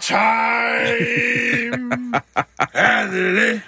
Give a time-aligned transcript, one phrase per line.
[2.74, 3.60] Er det det?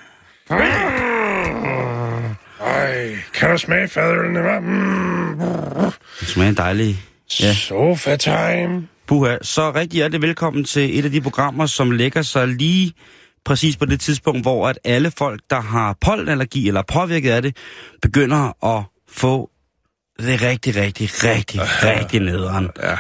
[2.61, 4.61] Ej, kan du smage fadølene, hva'?
[4.61, 5.41] Mm.
[6.21, 6.97] Det smager dejligt.
[7.41, 7.55] Ja.
[7.55, 8.89] Sofa time.
[9.07, 12.93] Puha, så rigtig hjertelig velkommen til et af de programmer, som lægger sig lige
[13.45, 17.43] præcis på det tidspunkt, hvor at alle folk, der har pollenallergi eller er påvirket af
[17.43, 17.57] det,
[18.03, 19.51] begynder at få
[20.19, 22.71] det rigtig, rigtig, rigtig, rigtig nederen.
[22.83, 22.97] Ja.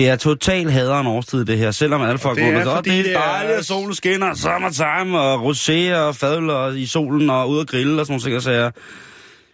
[0.00, 1.70] Det er total haderen årstid, det her.
[1.70, 4.34] Selvom alle folk er, går med, fordi det er det er- dejligt, at solen skinner,
[4.34, 8.36] summertime, og rosé og fadler i solen, og ud og grille og sådan nogle ting,
[8.36, 8.70] og sager.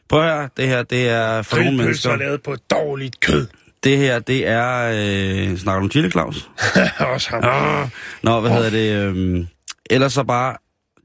[0.09, 2.17] Prøv at høre, det her, det er for nogle mennesker.
[2.17, 3.47] lavet på dårligt kød.
[3.84, 4.91] Det her, det er...
[5.51, 6.51] Øh, snakker du om chili, Claus?
[7.15, 7.45] Også ham.
[7.45, 7.89] Ah.
[8.23, 8.93] Nå, hvad hedder det?
[9.03, 9.47] Øhm,
[9.91, 10.56] ellers så bare...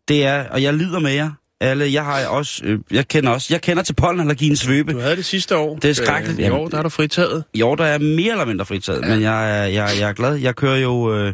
[0.08, 0.50] Det er...
[0.50, 1.32] Og jeg lider med jer.
[1.62, 2.62] Alle, jeg har også...
[2.66, 3.48] Øh, jeg kender også...
[3.50, 4.94] Jeg kender til pollenallergiens svøbe.
[4.94, 5.76] Du havde det sidste år.
[5.76, 6.40] Det er skrækkeligt.
[6.40, 7.44] Øh, I år, der er du fritaget.
[7.54, 9.08] I år der er mere eller mindre fritaget, ja.
[9.08, 10.36] men jeg er, jeg, jeg er glad.
[10.36, 11.34] Jeg kører jo øh,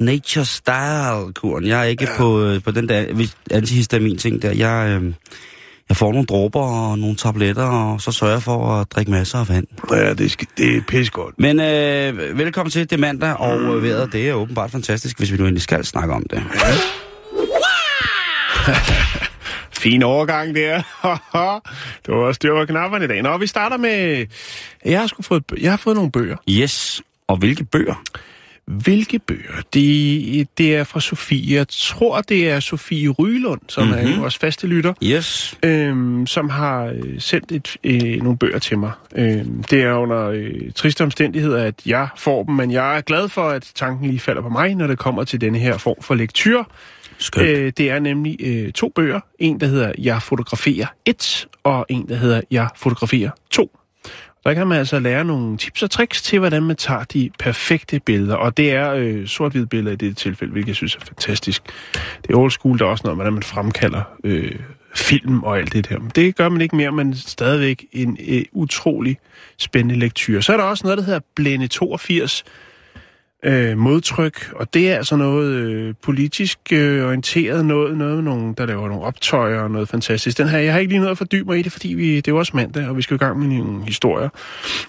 [0.00, 1.66] nature style-kuren.
[1.66, 2.16] Jeg er ikke ja.
[2.16, 4.52] på, øh, på den der hvis- antihistamin-ting der.
[4.52, 5.12] Jeg, øh,
[5.88, 9.38] jeg får nogle dråber og nogle tabletter, og så sørger jeg for at drikke masser
[9.38, 9.66] af vand.
[9.90, 11.34] Ja, det, skal, det er pissegodt.
[11.38, 12.90] Men øh, velkommen til.
[12.90, 16.14] Det mandag, og øh, vejret det er åbenbart fantastisk, hvis vi nu endelig skal snakke
[16.14, 16.42] om det.
[19.84, 20.82] Fin overgang der.
[22.06, 23.22] du var styr på knapperne i dag.
[23.22, 24.26] Nå, vi starter med...
[24.84, 26.36] Jeg har, sgu fået, jeg har fået nogle bøger.
[26.50, 28.02] Yes, og hvilke bøger?
[28.66, 29.52] Hvilke bøger?
[29.74, 31.56] Det, det er fra Sofie.
[31.56, 34.12] Jeg tror, det er Sofie Rylund, som mm-hmm.
[34.12, 35.58] er vores faste lytter, Yes.
[35.62, 38.92] øhm, som har øh, sendt et, øh, nogle bøger til mig.
[39.16, 43.28] Øhm, det er under øh, triste omstændigheder, at jeg får dem, men jeg er glad
[43.28, 46.14] for, at tanken lige falder på mig, når det kommer til denne her form for
[46.14, 46.62] lektyr.
[47.18, 47.48] Skønt.
[47.48, 49.20] Øh, det er nemlig øh, to bøger.
[49.38, 53.78] En, der hedder Jeg fotograferer 1, og en, der hedder Jeg fotograferer 2.
[54.44, 58.00] Der kan man altså lære nogle tips og tricks til, hvordan man tager de perfekte
[58.00, 58.34] billeder.
[58.34, 61.62] Og det er øh, sort-hvide billeder i dette tilfælde, hvilket jeg synes er fantastisk.
[62.22, 64.52] Det er old school, der er også noget, hvordan man fremkalder øh,
[64.94, 65.98] film og alt det der.
[65.98, 69.18] Men det gør man ikke mere, men stadigvæk en øh, utrolig
[69.58, 70.40] spændende lektyr.
[70.40, 72.44] Så er der også noget, der hedder Blende 82,
[73.44, 78.54] øh, modtryk, og det er altså noget øh, politisk øh, orienteret, noget, noget med nogen,
[78.54, 80.38] der laver nogle optøjer og noget fantastisk.
[80.38, 82.28] Den her, jeg har ikke lige noget at fordybe mig i det, fordi vi, det
[82.28, 84.28] er jo også mandag, og vi skal i gang med nogle historier.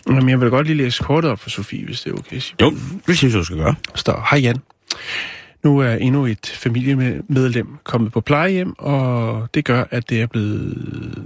[0.08, 2.42] Men jeg vil godt lige læse kortet op for Sofie, hvis det er okay.
[2.62, 2.74] Jo,
[3.08, 3.76] det synes jeg, du skal gøre.
[3.96, 4.58] Står, hej Jan.
[5.64, 11.24] Nu er endnu et familiemedlem kommet på plejehjem, og det gør, at det er blevet,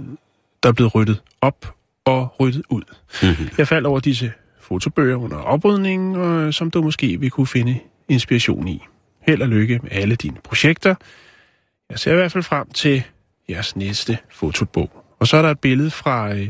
[0.62, 1.74] der er blevet ryddet op
[2.04, 2.82] og ryddet ud.
[3.22, 3.48] Mm-hmm.
[3.58, 4.32] Jeg faldt over disse
[4.70, 8.82] fotobøger under oprydningen, og, øh, som du måske vil kunne finde inspiration i.
[9.26, 10.94] Held og lykke med alle dine projekter.
[11.90, 13.02] Jeg ser i hvert fald frem til
[13.48, 14.90] jeres næste fotobog.
[15.18, 16.34] Og så er der et billede fra...
[16.34, 16.48] Øh,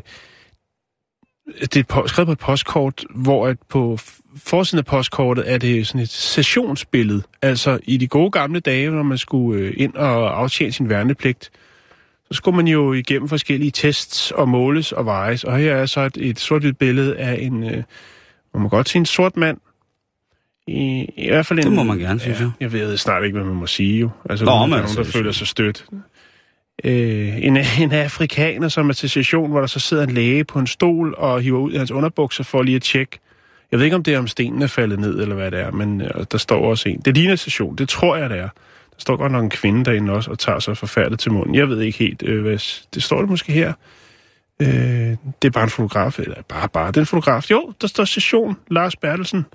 [1.61, 3.99] det er et skrevet på et postkort, hvor at på
[4.37, 7.23] forsiden af postkortet er det sådan et sessionsbillede.
[7.43, 11.51] Altså i de gode gamle dage, når man skulle øh, ind og aftjene sin værnepligt,
[12.31, 15.45] så skulle man jo igennem forskellige tests og måles og vejes.
[15.45, 17.83] Og her er så et, et sort billede af en, øh,
[18.55, 19.59] man må godt sige en sort mand.
[20.67, 22.51] I, i hvert fald en, Det må man gerne, synes jeg.
[22.61, 24.11] Jeg ved snart ikke, hvad man må sige jo.
[24.31, 25.85] Altså, Nå, men der er altså, nogen, der føler sig stødt.
[26.85, 30.59] Øh, en, en afrikaner, som er til session, hvor der så sidder en læge på
[30.59, 33.19] en stol og hiver ud i hans underbukser for lige at tjekke.
[33.71, 35.71] Jeg ved ikke, om det er, om stenen er faldet ned, eller hvad det er,
[35.71, 37.01] men øh, der står også en.
[37.05, 38.49] Det ligner session, det tror jeg, det er.
[39.01, 41.55] Står godt nok en kvinde derinde også, og tager sig forfærdet til munden.
[41.55, 42.85] Jeg ved ikke helt, øh, hvad...
[42.95, 43.73] Det står det måske her.
[44.63, 44.69] Øh,
[45.43, 47.51] det er bare en fotograf, eller bare, bare, den fotograf.
[47.51, 49.47] Jo, der står session, Lars Bertelsen.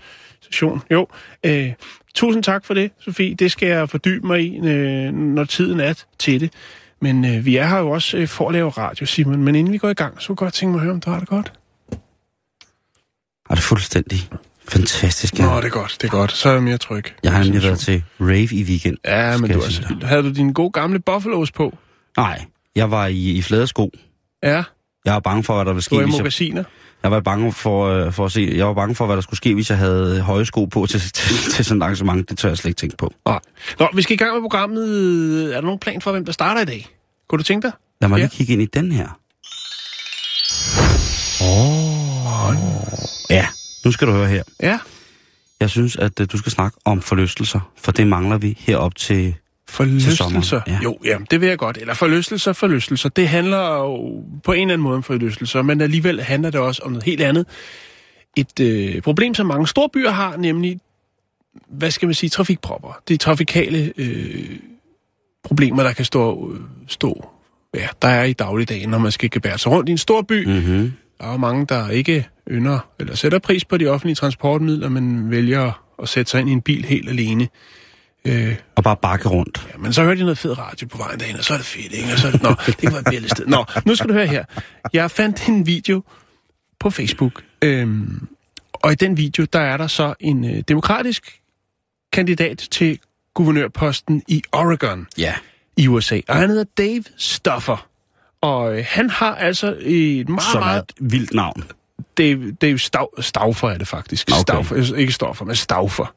[0.41, 1.07] Session, jo.
[1.45, 1.73] Øh,
[2.15, 3.35] tusind tak for det, Sofie.
[3.35, 6.53] Det skal jeg fordybe mig i, øh, når tiden er til det.
[7.01, 9.43] Men øh, vi er her jo også øh, for at lave radio, Simon.
[9.43, 10.99] Men inden vi går i gang, så kunne jeg godt tænke mig at høre, om
[10.99, 11.53] du har det godt.
[13.47, 14.19] Har det fuldstændig
[14.69, 15.39] fantastisk?
[15.39, 15.45] Ja.
[15.45, 16.31] Nå, det er godt, det er godt.
[16.31, 17.05] Så er jeg mere tryg.
[17.23, 18.97] Jeg har nemlig været til rave i weekend.
[19.05, 20.07] Ja, men du jeg sige så dig.
[20.07, 21.77] Havde du dine gode gamle buffalos på?
[22.17, 22.45] Nej,
[22.75, 23.91] jeg var i, i flade sko.
[24.43, 24.63] Ja,
[25.05, 26.63] Jeg var bange for, hvad der ville du ske, i hvis jeg, magasiner.
[27.03, 29.37] jeg var bange for, øh, for at se, jeg var bange for, hvad der skulle
[29.37, 32.29] ske, hvis jeg havde høje sko på til, til, til sådan et arrangement.
[32.29, 33.13] Det tør jeg slet ikke tænke på.
[33.25, 33.39] Nej.
[33.79, 35.45] Nå, vi skal i gang med programmet.
[35.51, 36.87] Er der nogen plan for, hvem der starter i dag?
[37.29, 37.71] Kunne du tænke dig?
[38.01, 38.23] Lad mig Ja.
[38.23, 39.07] lige kigge ind i den her.
[41.41, 42.55] Oh.
[43.29, 43.47] Ja,
[43.85, 44.43] Nu skal du høre her.
[44.63, 44.79] Ja.
[45.59, 49.35] Jeg synes, at øh, du skal snakke om forlystelser, for det mangler vi herop til...
[49.69, 50.61] Forlystelser.
[50.67, 50.79] ja.
[50.83, 51.77] Jo, ja, det vil jeg godt.
[51.77, 53.09] Eller forlystelser, forlystelser.
[53.09, 56.81] Det handler jo på en eller anden måde om forlystelser, men alligevel handler det også
[56.85, 57.45] om noget helt andet.
[58.35, 60.79] Et øh, problem, som mange store byer har, nemlig,
[61.67, 63.01] hvad skal man sige, trafikpropper.
[63.07, 64.59] Det er trafikale øh,
[65.43, 67.29] problemer, der kan stå, øh, stå
[67.75, 70.45] ja, der er i dagligdagen, når man skal gebære sig rundt i en stor by.
[70.45, 70.93] Mm-hmm.
[71.19, 75.71] Der er mange, der ikke ynder eller sætter pris på de offentlige transportmidler, men vælger
[76.01, 77.47] at sætte sig ind i en bil helt alene.
[78.25, 79.67] Øh, Og bare bakke rundt.
[79.73, 81.65] Ja, men så hørte jeg noget fed radio på vejen derhen, og så er det
[81.65, 82.11] fedt, ikke?
[82.13, 83.45] Og så er det, nå, det kan være et billede sted.
[83.45, 84.45] Nå, nu skal du høre her.
[84.93, 86.03] Jeg fandt en video
[86.79, 88.27] på Facebook, øhm,
[88.73, 91.39] og i den video, der er der så en øh, demokratisk
[92.13, 92.99] kandidat til
[93.33, 95.33] guvernørposten i Oregon Ja.
[95.77, 97.87] i USA, og han hedder Dave Stoffer.
[98.41, 100.79] Og øh, han har altså et meget, Som meget...
[100.81, 101.63] et vildt navn.
[102.17, 104.29] Dave, Dave Stav, Stauffer er det faktisk.
[104.31, 104.41] Okay.
[104.41, 106.13] Stauffer, ikke Stoffer, men Stauffer.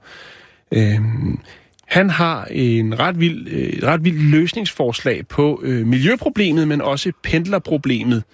[0.73, 1.41] Øhm,
[1.87, 7.13] han har en ret vild, øh, et ret vildt løsningsforslag på øh, miljøproblemet, men også
[7.23, 8.25] pendlerproblemet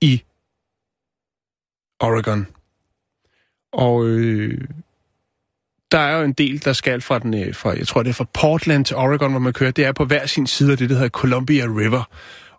[0.00, 0.22] i
[2.00, 2.46] Oregon.
[3.72, 4.60] Og øh,
[5.92, 8.14] der er jo en del, der skal fra den, øh, fra, jeg tror det er
[8.14, 9.70] fra Portland til Oregon, hvor man kører.
[9.70, 12.08] Det er på hver sin side af det, der hedder Columbia River.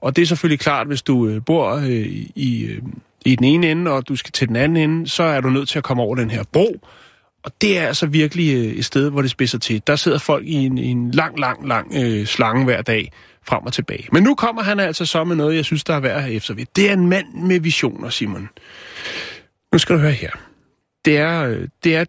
[0.01, 1.87] Og det er selvfølgelig klart, hvis du øh, bor øh,
[2.35, 2.81] i, øh,
[3.25, 5.69] i den ene ende, og du skal til den anden ende, så er du nødt
[5.69, 6.79] til at komme over den her bro.
[7.43, 9.81] Og det er altså virkelig øh, et sted, hvor det spidser til.
[9.87, 13.11] Der sidder folk i en, i en lang, lang, lang øh, slange hver dag
[13.43, 14.07] frem og tilbage.
[14.11, 16.53] Men nu kommer han altså så med noget, jeg synes, der er værd at efter
[16.53, 16.65] ved.
[16.75, 18.49] Det er en mand med visioner, Simon.
[19.71, 20.31] Nu skal du høre her.
[21.05, 22.05] Det er, øh, det er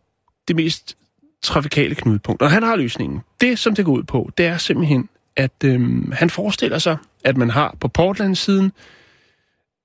[0.49, 0.97] det mest
[1.43, 3.21] trafikale knudepunkt, og han har løsningen.
[3.41, 7.37] Det, som det går ud på, det er simpelthen, at øhm, han forestiller sig, at
[7.37, 8.73] man har på Portland-siden,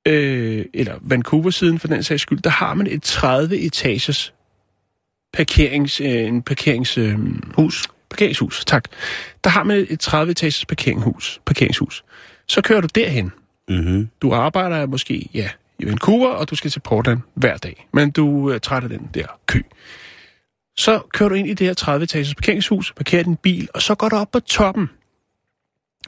[0.07, 4.33] øh, eller Vancouver-siden for den sags skyld, der har man et 30-etagers
[5.33, 7.17] parkerings, øh, en parkerings, øh,
[7.55, 7.87] hus.
[8.09, 8.65] parkeringshus.
[8.65, 8.83] Tak.
[9.43, 12.03] Der har man et 30-etagers parkeringshus, parkeringshus.
[12.47, 13.31] Så kører du derhen.
[13.69, 14.09] Mm-hmm.
[14.21, 15.49] Du arbejder måske, ja,
[15.79, 17.87] i Vancouver, og du skal til Portland hver dag.
[17.93, 19.61] Men du er træt af den der kø.
[20.77, 24.09] Så kører du ind i det her 30-etagers parkeringshus, parkerer din bil, og så går
[24.09, 24.89] du op på toppen.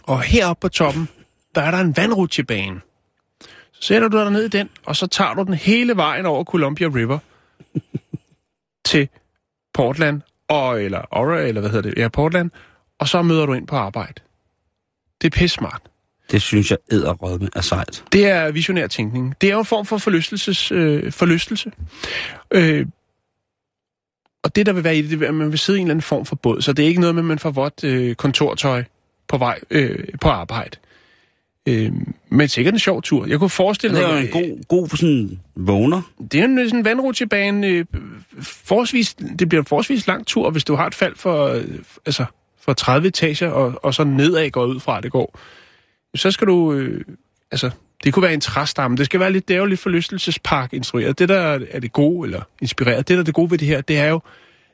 [0.04, 1.10] Og heroppe på toppen,
[1.56, 2.82] der er der en vandrutsjebane.
[3.84, 6.44] Så sætter du dig ned i den, og så tager du den hele vejen over
[6.44, 7.20] Columbia River
[8.90, 9.10] til
[9.74, 12.52] Portland, og, eller Aura, eller hvad hedder det, ja, Portland,
[13.00, 14.14] og så møder du ind på arbejde.
[15.22, 15.82] Det er pisse smart.
[16.32, 18.04] Det synes jeg æderrødme er sejt.
[18.12, 19.36] Det er visionær tænkning.
[19.42, 21.72] Det er jo en form for forlystelses, øh, forlystelse.
[22.52, 22.86] Øh,
[24.44, 25.88] og det, der vil være i det, det er, at man vil sidde i en
[25.88, 26.62] eller anden form for båd.
[26.62, 28.84] Så det er ikke noget med, at man får vådt øh, kontortøj
[29.28, 30.78] på vej øh, på arbejde.
[31.68, 31.92] Øh,
[32.30, 33.26] men sikkert en sjov tur.
[33.26, 34.24] Jeg kunne forestille Det er jo mig...
[34.24, 36.02] en god, god for sådan vågner.
[36.32, 37.68] Det er en sådan en vandrutsjebane.
[37.68, 37.86] Øh,
[38.42, 41.64] forholdsvis, det bliver en forholdsvis lang tur, hvis du har et fald for, øh,
[42.06, 42.26] altså,
[42.62, 45.40] for 30 etager, og, og så nedad går ud fra, at det går.
[46.16, 46.74] Så skal du...
[46.74, 47.02] Øh,
[47.52, 47.70] altså,
[48.04, 48.98] det kunne være en træstamme.
[48.98, 51.20] Det skal være lidt, det er jo lidt forlystelsespark instrueret.
[51.20, 51.40] Det, der
[51.72, 54.08] er det gode, eller inspireret, det, der er det gode ved det her, det er
[54.08, 54.20] jo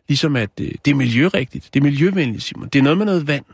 [0.07, 1.69] ligesom, at øh, det er miljørigtigt.
[1.73, 2.69] Det er miljøvenligt, Simon.
[2.73, 3.45] Det er noget med noget vand.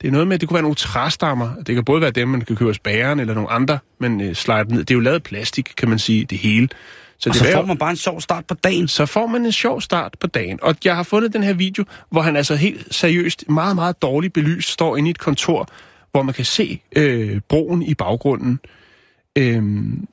[0.00, 1.54] Det er noget med, at det kunne være nogle træstammer.
[1.66, 4.34] Det kan både være dem, man kan købe hos bageren, eller nogle andre, men øh,
[4.34, 4.78] slider ned.
[4.78, 6.68] Det er jo lavet plastik, kan man sige, det hele.
[7.26, 8.88] Og det så får man bare en sjov start på dagen.
[8.88, 10.58] så får man en sjov start på dagen.
[10.62, 14.32] Og jeg har fundet den her video, hvor han altså helt seriøst, meget, meget dårligt
[14.32, 15.68] belyst, står inde i et kontor,
[16.10, 18.60] hvor man kan se øh, broen i baggrunden.
[19.38, 20.06] Øhm,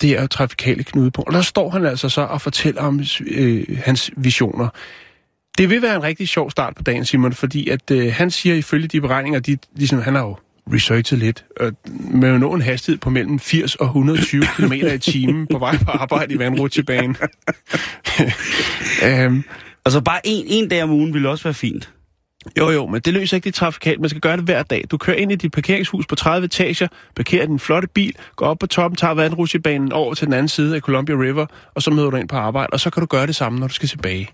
[0.00, 1.28] det er jo trafikale knudepunkt.
[1.28, 4.68] Og der står han altså så og fortæller om øh, hans visioner.
[5.60, 8.54] Det vil være en rigtig sjov start på dagen, Simon, fordi at øh, han siger
[8.54, 10.36] ifølge de beregninger, de, ligesom, han har jo
[10.72, 15.46] researchet lidt, øh, med nå en hastighed på mellem 80 og 120 km i timen
[15.46, 17.16] på vej på arbejde i vandrutsjebanen.
[19.06, 19.44] øhm,
[19.84, 21.90] Altså bare en, en dag om ugen ville også være fint.
[22.58, 24.00] jo, jo, men det løser ikke det trafikalt.
[24.00, 24.84] Man skal gøre det hver dag.
[24.90, 28.58] Du kører ind i dit parkeringshus på 30 etager, parkerer din flotte bil, går op
[28.58, 32.10] på toppen, tager vandrutsjebanen over til den anden side af Columbia River, og så møder
[32.10, 34.30] du ind på arbejde, og så kan du gøre det samme, når du skal tilbage.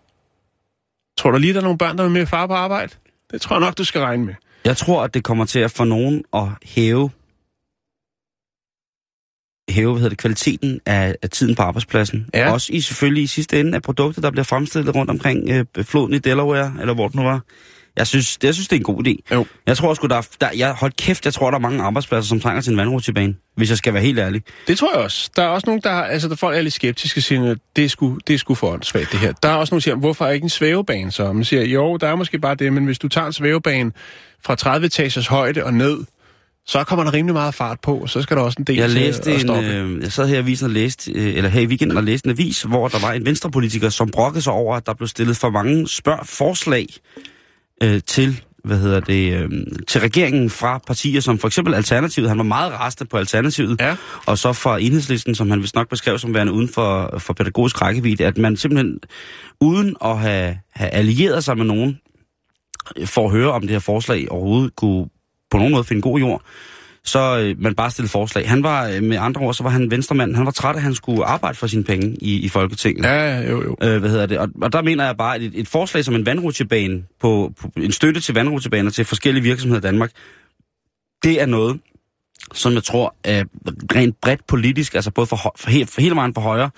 [1.19, 2.93] Tror du lige, der er nogle børn, der er med far på arbejde?
[3.33, 4.35] Det tror jeg nok, du skal regne med.
[4.65, 7.11] Jeg tror, at det kommer til at få nogen at hæve
[9.71, 12.31] hæve hvad hedder det, kvaliteten af, af tiden på arbejdspladsen.
[12.35, 12.53] Ja.
[12.53, 16.15] Også i selvfølgelig i sidste ende af produkter, der bliver fremstillet rundt omkring øh, floden
[16.15, 17.41] i Delaware, eller hvor det nu var.
[17.97, 19.35] Jeg synes, det, jeg synes, det er en god idé.
[19.35, 19.47] Jo.
[19.67, 22.29] Jeg tror sgu, der, er- der jeg, hold kæft, jeg tror, der er mange arbejdspladser,
[22.29, 24.43] som trænger til en vandrutsjebane, hvis jeg skal være helt ærlig.
[24.69, 25.31] Det tror jeg også.
[25.37, 27.59] Der er også nogen, der, har- altså, der folk er lidt skeptiske og siger, at
[27.77, 29.33] det er sgu, det er sgu for åndssvagt, det her.
[29.43, 31.33] Der er også nogen, der siger, hvorfor er ikke en svævebane så?
[31.33, 33.93] Man siger, jo, der er måske bare det, men hvis du tager en svævebane
[34.45, 35.99] fra 30 etagers højde og ned,
[36.69, 38.89] så kommer der rimelig meget fart på, og så skal der også en del Jeg
[38.91, 39.69] til læste at en, stoppe.
[39.69, 42.27] øh, jeg sad her i avisen og læste, øh, eller her i weekenden og læste
[42.27, 45.37] en avis, hvor der var en venstrepolitiker, som brokkede sig over, at der blev stillet
[45.37, 46.87] for mange spørg forslag
[47.83, 49.51] øh, til, hvad hedder det, øh,
[49.89, 52.29] til regeringen fra partier som for eksempel Alternativet.
[52.29, 53.97] Han var meget rasende på Alternativet, Ja.
[54.27, 57.83] og så fra Enhedslisten, som han vist nok beskrev som værende uden for, for pædagogisk
[57.83, 58.99] rækkevidde, at man simpelthen
[59.61, 61.99] uden at have, have allieret sig med nogen,
[62.97, 65.07] øh, for at høre, om det her forslag overhovedet kunne
[65.51, 66.43] på nogen måde finde god jord,
[67.07, 68.49] så øh, man bare stille forslag.
[68.49, 70.37] Han var, øh, med andre ord, så var han venstremand.
[70.37, 73.05] Han var træt af, at han skulle arbejde for sine penge i, i Folketinget.
[73.05, 73.77] Ja, jo, jo.
[73.83, 74.39] Øh, hvad hedder det?
[74.39, 77.71] Og, og der mener jeg bare, at et, et forslag som en vandrutsjebane, på, på,
[77.77, 80.11] en støtte til vandrutsjebaner til forskellige virksomheder i Danmark,
[81.23, 81.81] det er noget,
[82.55, 83.45] som jeg tror er
[83.95, 86.71] rent bredt politisk, altså både for, for, he, for hele vejen på højre,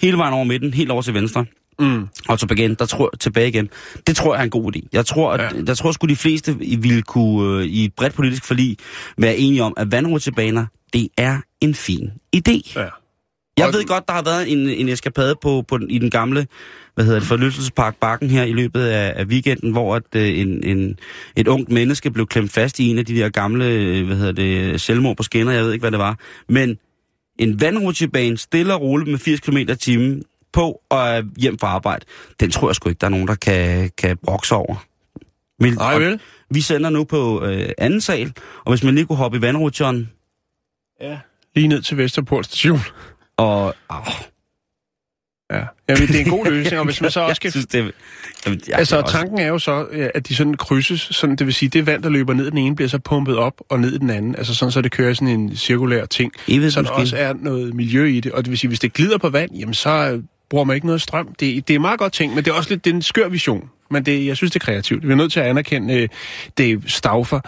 [0.00, 1.44] hele vejen over midten, helt over til venstre,
[1.78, 2.08] Mm.
[2.28, 3.68] og tilbage igen, der tror, tilbage igen.
[4.06, 4.80] Det tror jeg er en god idé.
[4.92, 5.48] Jeg tror, at, Ja.
[5.66, 8.76] jeg tror sgu de fleste ville kunne øh, i et bredt politisk forlig
[9.18, 12.72] være enige om, at vandrutsjebaner, det er en fin idé.
[12.76, 12.86] Ja.
[13.58, 16.46] Jeg ved godt, der har været en, en eskapade på, på, den- i den gamle
[16.94, 20.64] hvad hedder det, forlystelsespark Bakken her i løbet af, af weekenden, hvor at, øh, en,
[20.64, 20.98] en,
[21.36, 24.32] et ungt menneske blev klemt fast i en af de der gamle øh, hvad hedder
[24.32, 26.18] det, selvmord på skinner, jeg ved ikke, hvad det var.
[26.48, 26.78] Men
[27.38, 30.22] en vandrutsjebane stille og roligt med 80 km i timen
[30.56, 32.04] på og hjem fra arbejde,
[32.40, 34.84] den tror jeg sgu ikke, der er nogen, der kan, kan brokse over.
[35.60, 36.20] Men, Nej, vel?
[36.50, 38.32] Vi sender nu på øh, anden sal,
[38.64, 40.10] og hvis man lige kunne hoppe i vandrutsjeren
[41.00, 41.18] Ja.
[41.54, 42.80] Lige ned til Vesterport station.
[43.36, 43.74] og...
[43.90, 43.96] Åh,
[45.52, 45.64] Ja.
[45.88, 47.50] Jamen, det er en god løsning, og hvis man så også skal...
[47.50, 47.92] synes, det,
[48.46, 51.68] jamen, Altså, også- tanken er jo så, at de sådan krydses, sådan, det vil sige,
[51.68, 53.98] det vand, der løber ned i den ene, bliver så pumpet op og ned i
[53.98, 54.34] den anden.
[54.36, 56.32] Altså sådan, så det kører i sådan en cirkulær ting.
[56.48, 57.00] Evigt Så der måske.
[57.02, 58.32] også er noget miljø i det.
[58.32, 61.02] Og det vil sige, hvis det glider på vand, jamen så bruger man ikke noget
[61.02, 61.34] strøm.
[61.40, 63.28] Det, det er meget godt ting, men det er også lidt det er en skør
[63.28, 63.70] vision.
[63.90, 65.06] Men det, jeg synes, det er kreativt.
[65.06, 66.08] Vi er nødt til at anerkende øh,
[66.58, 67.40] Dave Stauffer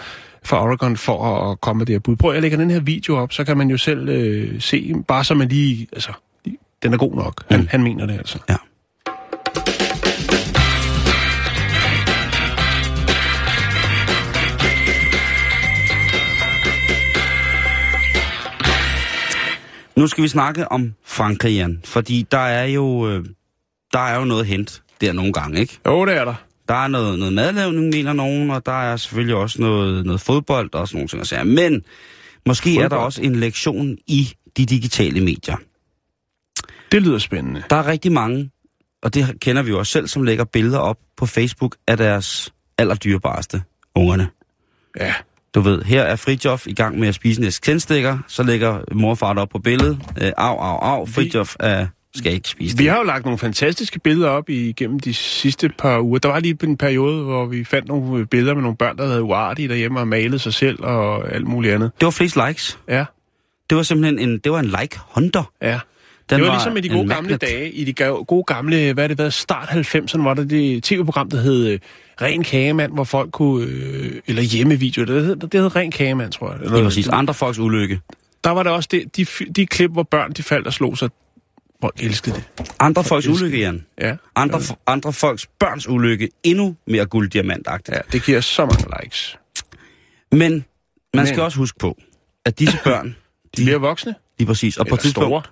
[0.45, 2.17] fra Oregon for at komme med det her bud.
[2.17, 5.25] Prøv, jeg lægger den her video op, så kan man jo selv øh, se, bare
[5.25, 5.87] så man lige...
[5.93, 6.13] Altså,
[6.83, 7.45] den er god nok.
[7.51, 7.67] Han, Mm.
[7.71, 8.39] han mener det altså.
[8.49, 8.57] Ja.
[19.99, 23.25] Nu skal vi snakke om Frankrig, Jan, fordi der er jo, øh,
[23.93, 25.79] der er jo noget hent der nogle gange, ikke?
[25.87, 26.35] Jo, det er der.
[26.69, 30.75] Der er noget, noget madlavning, mener nogen, og der er selvfølgelig også noget, noget fodbold
[30.75, 31.21] og sådan nogle ting.
[31.21, 31.45] at sige.
[31.45, 31.85] Men
[32.47, 32.85] måske fodbold.
[32.85, 35.57] er der også en lektion i de digitale medier.
[36.93, 37.63] Det lyder spændende.
[37.71, 38.51] Der er rigtig mange,
[39.03, 42.53] og det kender vi jo også selv, som lægger billeder op på Facebook af deres
[42.79, 43.63] allerdyrebareste
[43.95, 44.29] ungerne.
[45.01, 45.15] Ja.
[45.55, 49.11] Du ved, her er Fridjof i gang med at spise en tændstikker, så lægger mor
[49.11, 49.99] og far op på billedet.
[50.23, 52.91] Øh, au, au, au, Fridjof er, skal ikke spise Vi det.
[52.93, 56.19] har jo lagt nogle fantastiske billeder op igennem de sidste par uger.
[56.19, 59.23] Der var lige en periode, hvor vi fandt nogle billeder med nogle børn, der havde
[59.23, 61.91] uartige derhjemme og malet sig selv og alt muligt andet.
[62.01, 62.79] Det var flest likes.
[62.89, 63.05] Ja,
[63.71, 65.53] Det var simpelthen en, det var en like-hunter.
[65.63, 65.81] ja.
[66.31, 67.41] Den det var, ligesom i de gode gamle magnet.
[67.41, 67.93] dage, i de
[68.27, 71.79] gode gamle, hvad er det været, start 90'erne, var der det tv-program, der hed øh,
[72.23, 76.47] Ren Kagemand, hvor folk kunne, øh, eller hjemmevideo, det hed, det hed Ren Kagemand, tror
[76.51, 76.55] jeg.
[76.61, 77.09] Eller, Det var præcis.
[77.09, 78.01] Andre folks ulykke.
[78.45, 81.11] Der var der også det, de, de klip, hvor børn de faldt og slog sig.
[81.81, 82.71] Folk elskede det.
[82.81, 83.87] Andre folks ulykke, Jan.
[84.01, 86.29] Ja, Andre, andre folks børns ulykke.
[86.43, 87.97] Endnu mere gulddiamantagtigt.
[87.97, 89.39] ja det giver så mange likes.
[90.33, 90.65] Men
[91.15, 91.99] man skal Men- også huske på,
[92.45, 93.17] at disse børn,
[93.57, 94.15] De bliver voksne.
[94.39, 95.43] Lige præcis, og på et Eller tidspunkt, store.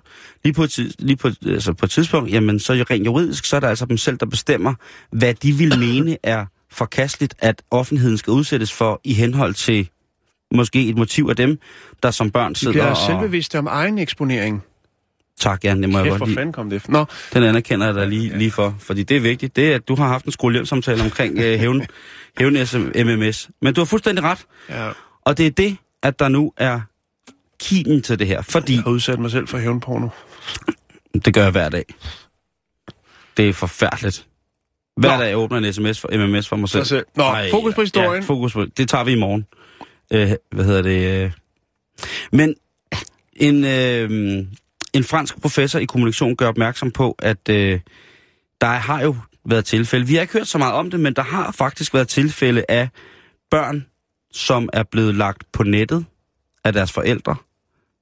[0.43, 3.55] lige på et, lige på, altså på et tidspunkt, jamen så er rent juridisk, så
[3.55, 4.73] er det altså dem selv, der bestemmer,
[5.11, 9.89] hvad de vil mene er forkasteligt, at offentligheden skal udsættes for i henhold til
[10.53, 11.59] måske et motiv af dem,
[12.03, 12.97] der som børn De sidder bliver og...
[12.97, 14.63] selvbevidste om egen eksponering.
[15.39, 16.37] Tak, Jan, det må jeg Kæft, godt hvor lide.
[16.37, 16.89] fanden kom det?
[16.89, 19.55] Nå, Den anerkender jeg dig lige, lige for, fordi det er vigtigt.
[19.55, 21.85] Det er, at du har haft en skolehjælpsamtale omkring øh, hævn,
[22.39, 22.53] hævn
[23.05, 23.49] MMS.
[23.61, 24.89] Men du har fuldstændig ret, ja,
[25.25, 26.79] og det er det, at der nu er
[27.59, 30.07] kimen til det her, fordi jeg har udsat mig selv for hævnporno.
[31.25, 31.85] det gør jeg hver dag.
[33.37, 34.27] Det er forfærdeligt.
[34.97, 35.23] Hver Nå.
[35.23, 36.85] dag jeg åbner en sms for MMS for mig selv.
[36.85, 37.05] Selv.
[37.15, 38.21] Nå, fokus på historien.
[38.21, 39.45] Ja, fokus på Det tager vi i morgen.
[40.13, 41.23] Øh, hvad hedder det?
[41.23, 41.31] Øh.
[42.31, 42.55] Men
[43.33, 44.09] en, øh,
[44.93, 47.79] en fransk professor i kommunikation gør opmærksom på, at øh,
[48.61, 50.07] der har jo været tilfælde.
[50.07, 52.89] Vi har ikke hørt så meget om det, men der har faktisk været tilfælde af
[53.51, 53.85] børn,
[54.31, 56.05] som er blevet lagt på nettet
[56.63, 57.35] af deres forældre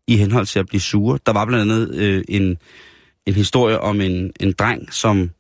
[0.07, 1.19] i henhold til at blive sure.
[1.25, 2.57] Der var blandt andet øh, en,
[3.25, 5.31] en historie om en, en dreng, som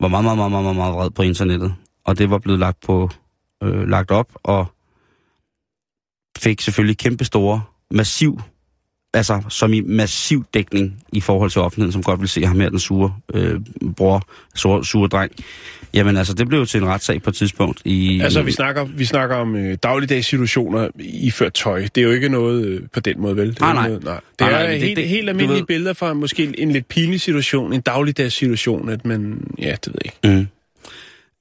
[0.00, 1.74] var meget, meget, meget, meget, meget, meget vred på internettet.
[2.04, 3.10] Og det var blevet lagt, på,
[3.62, 4.66] øh, lagt op, og
[6.38, 8.40] fik selvfølgelig kæmpe store, massiv
[9.16, 12.68] altså som i massiv dækning i forhold til offentligheden, som godt vil se ham her,
[12.68, 13.60] den sure øh,
[13.96, 15.32] bror, sure, sure dreng.
[15.94, 17.82] Jamen altså, det blev jo til en retssag på et tidspunkt.
[17.84, 21.86] I, Altså, vi snakker, vi snakker om øh, dagligdags situationer i ført tøj.
[21.94, 23.48] Det er jo ikke noget øh, på den måde, vel?
[23.48, 23.88] Det er Nej, nej.
[23.88, 24.14] Noget, nej.
[24.14, 26.88] Det Nej, er nej, det- helt, det- helt almindelige ved- billeder fra måske en lidt
[26.88, 29.40] pinlig situation, en dagligdags situation, at man...
[29.58, 30.46] Ja, det ved jeg ikke.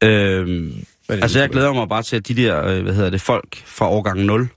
[0.02, 0.08] Mm.
[0.08, 0.74] Øhm,
[1.10, 3.56] det altså, jeg glæder mig bare til, at de der, øh, hvad hedder det, folk
[3.66, 4.48] fra årgang 0,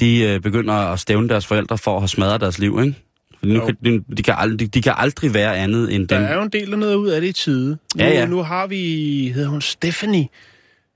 [0.00, 2.94] de øh, begynder at stævne deres forældre for at have smadret deres liv, ikke?
[3.42, 3.66] Nu Jo.
[3.66, 6.26] kan, de, de, kan aldrig, de kan aldrig være andet end Der dem.
[6.26, 7.68] er jo en del af noget ud af det i tide.
[7.96, 8.26] Nu, Ja, ja.
[8.26, 8.82] nu har vi,
[9.34, 10.28] hedder hun Stephanie,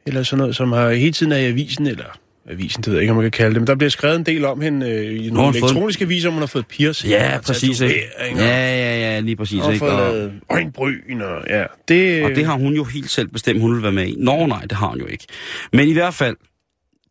[0.07, 2.05] eller sådan noget, som har hele tiden er i avisen, eller
[2.51, 4.27] avisen, det ved jeg ikke, om man kan kalde det, men der bliver skrevet en
[4.27, 7.11] del om hende øh, i nogle hun fået- elektroniske aviser, om hun har fået piercing.
[7.13, 7.81] Ja, præcis.
[7.81, 8.03] Ikke?
[8.37, 8.47] Ja,
[8.77, 9.61] ja, ja, lige præcis.
[9.63, 9.85] Og Ikke?
[9.85, 11.65] fået Og, lavet øjenbryn, og ja.
[11.89, 14.15] Det, og det har hun jo helt selv bestemt, hun vil være med i.
[14.19, 15.25] Nå, nej, det har hun jo ikke.
[15.73, 16.37] Men i hvert fald,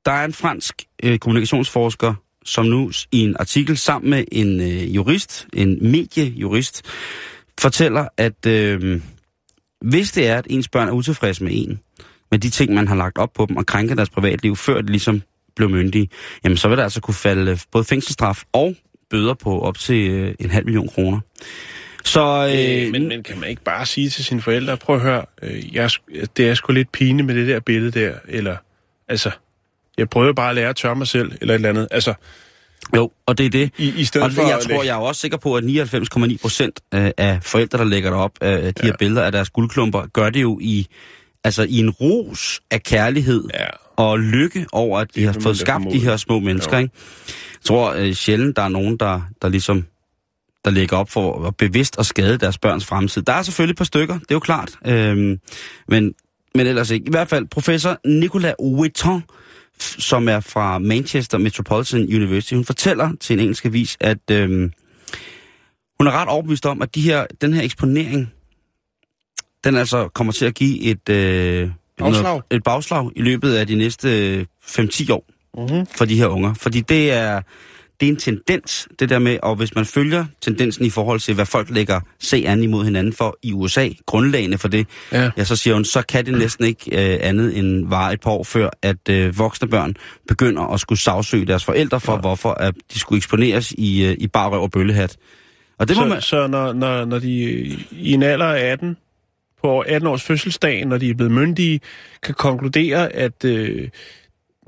[0.05, 2.13] der er en fransk øh, kommunikationsforsker,
[2.45, 6.81] som nu i en artikel sammen med en øh, jurist, en mediejurist,
[7.59, 9.01] fortæller, at øh,
[9.81, 11.79] hvis det er, at ens børn er utilfredse med en,
[12.31, 14.87] med de ting, man har lagt op på dem, og krænker deres privatliv, før de
[14.87, 15.21] ligesom
[15.55, 16.09] blev myndige,
[16.43, 18.75] jamen så vil der altså kunne falde øh, både fængselsstraf og
[19.09, 21.19] bøder på op til øh, en halv million kroner.
[22.03, 25.01] Så, øh, Øh, men, men kan man ikke bare sige til sine forældre, prøv at
[25.01, 25.89] høre, øh, jeg,
[26.37, 28.55] det er sgu lidt pine med det der billede der, eller,
[29.07, 29.31] altså,
[29.97, 32.13] jeg prøver bare at lære at tørre mig selv, eller et eller andet, altså,
[32.95, 33.71] jo, og det er det.
[33.77, 34.41] i, i stedet Og for...
[34.47, 37.83] jeg tror, lægge- jeg er også sikker på, at 99,9 procent øh, af forældre, der
[37.83, 40.87] lægger derop af de her billeder af deres guldklumper, gør det jo i,
[41.43, 43.65] altså i en ros af kærlighed Ja.
[43.95, 46.77] og lykke over, at de Det har fået skabt de her små mennesker.
[46.77, 46.83] Jo.
[46.83, 46.93] Ikke?
[47.53, 49.85] Jeg tror øh, sjældent, der er nogen, der, der ligesom
[50.65, 53.21] der lægger op for at bevidst at skade deres børns fremtid.
[53.21, 54.71] Der er selvfølgelig et par stykker, det er jo klart.
[54.85, 55.39] Øhm,
[55.87, 56.13] men,
[56.55, 57.05] men ellers ikke.
[57.07, 59.40] I hvert fald professor Nicolas Witton, f-
[59.81, 64.71] som er fra Manchester Metropolitan University, hun fortæller til en engelsk avis, at øhm,
[65.99, 68.33] hun er ret overbevist om, at de her, den her eksponering,
[69.63, 72.23] den altså kommer til at give et, øh, Bagslag.
[72.23, 75.25] noget- et bagslag i løbet af de næste øh, 5-10 år
[75.57, 75.85] Mhm.
[75.97, 76.53] for de her unger.
[76.53, 77.41] Fordi det er,
[78.01, 81.35] det er en tendens, det der med, og hvis man følger tendensen i forhold til,
[81.35, 85.29] hvad folk lægger se an imod hinanden for i USA, grundlagene for det, Ja.
[85.37, 88.31] ja, så siger hun, så kan det næsten ikke øh, andet end vare et par
[88.31, 89.95] år før, at øh, voksne børn
[90.27, 92.19] begynder at skulle sagsøge deres forældre for, ja.
[92.19, 95.17] hvorfor at de skulle eksponeres i, øh, i bar røv og bøllehat.
[95.79, 96.21] Og det må så, man...
[96.21, 97.29] så når, når, når de
[97.91, 98.97] i en alder af 18,
[99.61, 101.79] på 18 års fødselsdag, når de er blevet myndige,
[102.23, 103.89] kan konkludere, at øh,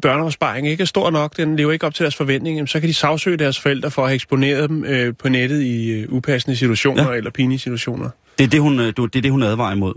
[0.03, 2.93] børneopsparing ikke er stor nok, den lever ikke op til deres forventninger, så kan de
[2.93, 7.11] sagsøge deres forældre for at have eksponeret dem øh, på nettet i øh, upassende situationer
[7.11, 7.17] ja.
[7.17, 8.09] Eller pinlige situationer.
[8.37, 9.93] Det er det, hun, øh, det er det, hun advarer imod.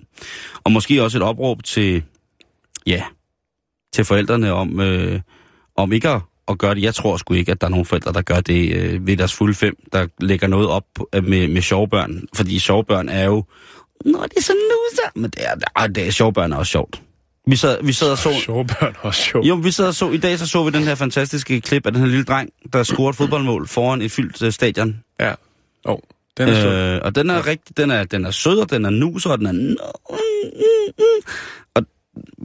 [0.64, 2.02] Og måske også et opråb til,
[2.86, 3.02] ja,
[3.92, 5.20] til forældrene om, øh,
[5.76, 6.82] om ikke at, at gøre det.
[6.82, 9.34] Jeg tror sgu ikke, at der er nogen forældre, der gør det øh, ved deres
[9.34, 12.22] fulde fem, der lægger noget op øh, med, med sjove børn.
[12.34, 13.44] Fordi sjove børn er jo,
[14.04, 17.02] nå, det er så nuser, men det er, det er sjove børn er også sjovt.
[17.46, 18.32] Vi sad, vi sad og så...
[18.44, 19.46] Sjove børn også sjovt.
[19.46, 21.92] Jo, vi sad og så, i dag så så vi den her fantastiske klip af
[21.92, 25.02] den her lille dreng, der scorede et fodboldmål foran et fyldt øh, stadion.
[25.20, 25.34] Ja.
[25.84, 25.98] Oh,
[26.38, 28.84] den er øh, Øh, og den er rigtig, den er, den er sød, og den
[28.84, 29.76] er nuser, og den er...
[31.74, 31.82] Og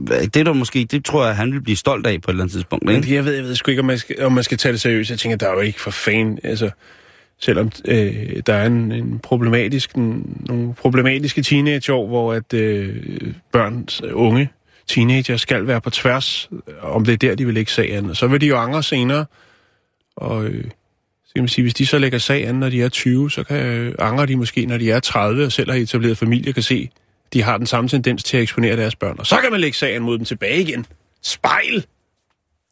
[0.06, 2.44] det er der måske, det tror jeg, han vil blive stolt af på et eller
[2.44, 3.14] andet tidspunkt, Men ikke?
[3.14, 5.10] jeg ved, jeg ved sgu ikke, om man skal, om man skal tage det seriøst.
[5.10, 6.70] Jeg tænker, der er jo ikke for fan, altså...
[7.40, 13.88] Selvom øh, der er en, en problematisk, en, nogle problematiske teenageår, hvor at øh, børn,
[14.12, 14.50] unge
[14.86, 18.10] teenager skal være på tværs, øh, om det er der, de vil lægge sag an.
[18.10, 19.26] Og så vil de jo angre senere.
[20.16, 20.64] Og øh,
[21.24, 23.44] så kan man sige, hvis de så lægger sag an, når de er 20, så
[23.44, 26.62] kan øh, angre de måske, når de er 30 og selv har etableret familie, kan
[26.62, 26.90] se,
[27.32, 29.16] de har den samme tendens til at eksponere deres børn.
[29.18, 30.86] Og så kan man lægge sagen mod dem tilbage igen.
[31.22, 31.86] Spejl!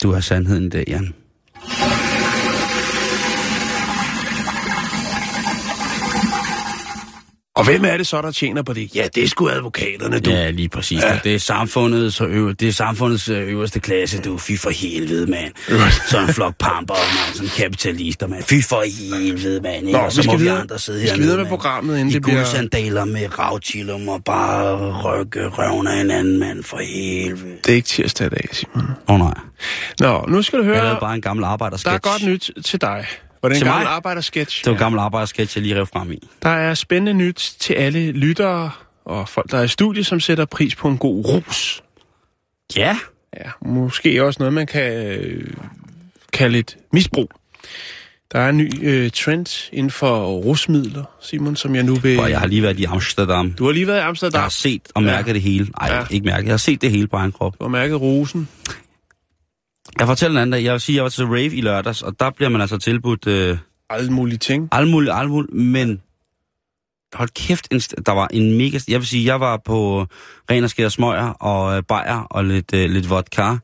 [0.03, 1.15] Du har sandheden der, Jan.
[7.57, 8.95] Og hvem er det så, der tjener på det?
[8.95, 10.31] Ja, det er sgu advokaterne, du.
[10.31, 11.03] Ja, lige præcis.
[11.03, 11.19] Ja.
[11.25, 14.39] Det er samfundets, øver, det er samfundets øh, øverste klasse, du.
[14.39, 15.53] Fy for helvede, mand.
[16.11, 17.35] Sådan en flok pamper, man.
[17.35, 18.43] Sådan kapitalister, mand.
[18.43, 18.83] Fy for
[19.21, 19.77] helvede, mand.
[19.87, 19.93] Ikke?
[19.93, 21.45] Nå, og så vi må skal vi videre- andre sidde vi skal hernede, videre med
[21.45, 21.51] mand.
[21.51, 26.65] programmet, inden I det bliver- guldsandaler med ravchillum og bare rykke røven af hinanden, mand.
[26.65, 27.57] For helvede.
[27.65, 28.83] Det er ikke tirsdag i dag, Simon.
[29.09, 29.35] Åh oh, nej.
[30.01, 31.87] Nå, nu skal du Jeg høre, lavede bare en gammel arbejdersketch.
[31.91, 33.07] der er godt nyt til dig.
[33.43, 34.59] Var det en gammel arbejdersketch?
[34.65, 36.29] Det var en gammel arbejdersketch, jeg lige rev frem i.
[36.43, 38.71] Der er spændende nyt til alle lyttere
[39.05, 41.83] og folk, der er i studiet, som sætter pris på en god rus.
[42.77, 42.99] Ja.
[43.37, 45.51] Ja, måske også noget, man kan øh,
[46.33, 47.31] kalde et misbrug.
[48.33, 52.19] Der er en ny øh, trend inden for rusmidler, Simon, som jeg nu vil...
[52.19, 53.53] Og jeg har lige været i Amsterdam.
[53.53, 54.41] Du har lige været i Jeg Amsterdam.
[54.43, 55.33] har set og mærket Ja.
[55.33, 55.65] det hele.
[55.81, 55.97] Nej, Ja.
[55.97, 56.05] ja.
[56.11, 56.45] ikke mærket.
[56.45, 57.53] Jeg har set det hele på egen krop.
[57.59, 58.49] Du har mærket rusen.
[59.99, 60.65] Jeg fortæller en anden dag.
[60.65, 63.27] Jeg vil sige, jeg var til rave i lørdags, og der bliver man altså tilbudt
[63.27, 63.59] øh,
[63.91, 64.69] alle mulige ting.
[64.73, 66.03] Alle mulige, alle mulige, men
[67.15, 68.79] hold kæft, en, der var en mega...
[68.89, 70.07] Jeg vil sige, jeg var på
[70.51, 73.57] ren og skær smøger og øh, bajer og lidt, øh, lidt vodka.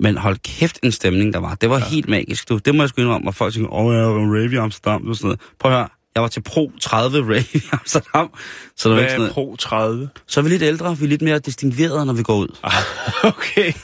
[0.00, 1.54] Men hold kæft en stemning, der var.
[1.54, 1.84] Det var ja.
[1.84, 2.58] helt magisk, du.
[2.58, 5.16] Det må jeg sgu indrømme, og folk tænker, åh, jeg var rave i Amsterdam, og
[5.16, 5.40] sådan noget.
[5.58, 8.30] Prøv at høre, jeg var til Pro 30 rave i Amsterdam.
[8.76, 9.32] Så, der var Hvad ikke sådan er noget.
[9.34, 10.08] Pro 30?
[10.26, 12.56] så er vi lidt ældre, vi er lidt mere distinguerede, når vi går ud.
[13.22, 13.72] Okay.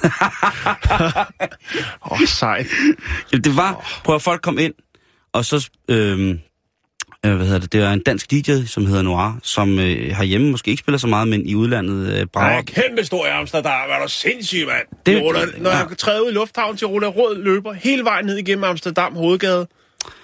[2.11, 2.67] Åh, oh, sejt.
[3.33, 4.75] Jamen, det var, prøv at folk kom ind,
[5.33, 6.31] og så, øhm,
[7.27, 10.51] øh, hvad hedder det, det er en dansk DJ, som hedder Noir, som øh, herhjemme
[10.51, 12.59] måske ikke spiller så meget, men i udlandet øh, brager.
[12.59, 13.91] er kæmpe stor i Amsterdam.
[13.91, 14.87] Er du sindssyg, mand?
[15.07, 15.77] Det- ruller, når ja.
[15.77, 19.67] jeg træder ud i lufthavnen til Ruller Rød, løber hele vejen ned igennem Amsterdam hovedgade,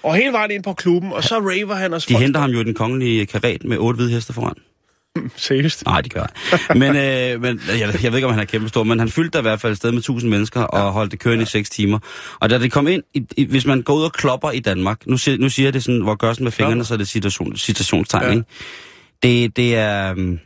[0.03, 2.59] og hele vejen ind på klubben, og så raver han og De henter ham jo
[2.59, 4.53] i den kongelige karet med otte hvide heste foran.
[5.35, 5.85] Seriøst.
[5.85, 6.77] Nej, det gør jeg.
[6.77, 9.31] Men, øh, men jeg, jeg ved ikke, om han er kæmpe stor, men han fyldte
[9.33, 11.69] der i hvert fald et sted med 1000 mennesker og holdt det kørende i 6
[11.69, 11.99] timer.
[12.39, 15.07] Og da det kom ind, i, i, hvis man går ud og klopper i Danmark,
[15.07, 17.07] nu, siger, nu siger jeg det sådan, hvor gør sådan med fingrene, så er det
[17.07, 18.27] citation, citationstegn, Ja.
[18.29, 18.33] ja.
[18.33, 18.45] ikke?
[19.23, 20.11] Det, det er...
[20.11, 20.39] øhm,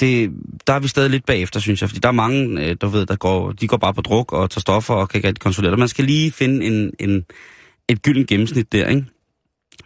[0.00, 0.30] Det,
[0.66, 3.06] der er vi stadig lidt bagefter, synes jeg, fordi der er mange, øh, du ved,
[3.06, 5.78] der går, de går bare på druk og tager stoffer og kan ikke det.
[5.78, 7.24] Man skal lige finde en, en,
[7.88, 9.04] et gyldent gennemsnit der, ikke?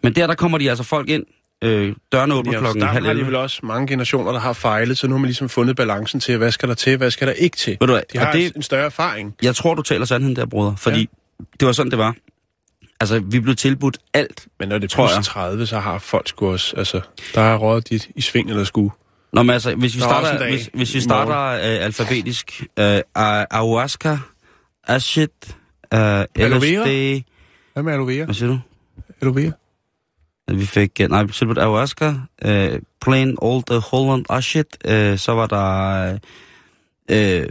[0.03, 1.25] Men der, der kommer de altså folk ind,
[1.65, 3.27] øh, dørene åbner klokken halv har de 11.
[3.27, 6.37] vel også mange generationer, der har fejlet, så nu har man ligesom fundet balancen til,
[6.37, 7.77] hvad skal der til, hvad skal der ikke til.
[7.81, 9.35] Ved du hvad, De har det- en større erfaring.
[9.43, 10.75] Jeg tror, du taler sandheden der, bruder.
[10.77, 11.45] Fordi ja.
[11.61, 12.15] det var sådan, det var.
[13.01, 14.47] Altså, vi blev tilbudt alt.
[14.59, 15.25] Men når det er plus jeg.
[15.25, 17.01] 30, så har folk sgu også, altså,
[17.35, 18.89] der er rådet dit i sving eller sku.
[19.33, 22.63] Nå, men altså, hvis vi Der er starter, dag hvis, hvis vi starter øh, alfabetisk,
[22.79, 24.19] øh, ayahuasca,
[24.89, 25.31] ashit,
[25.95, 27.23] øh, LSD...
[27.73, 28.25] Hvad med aloe vera?
[28.25, 28.59] Hvad siger du?
[29.21, 29.53] Aloe vera?
[30.49, 35.47] Vi fik, øh, nej, tilbudt ayahuasca, øh, plain old uh, Holland ashit, øh, så var
[35.47, 36.19] der...
[37.11, 37.49] Øh,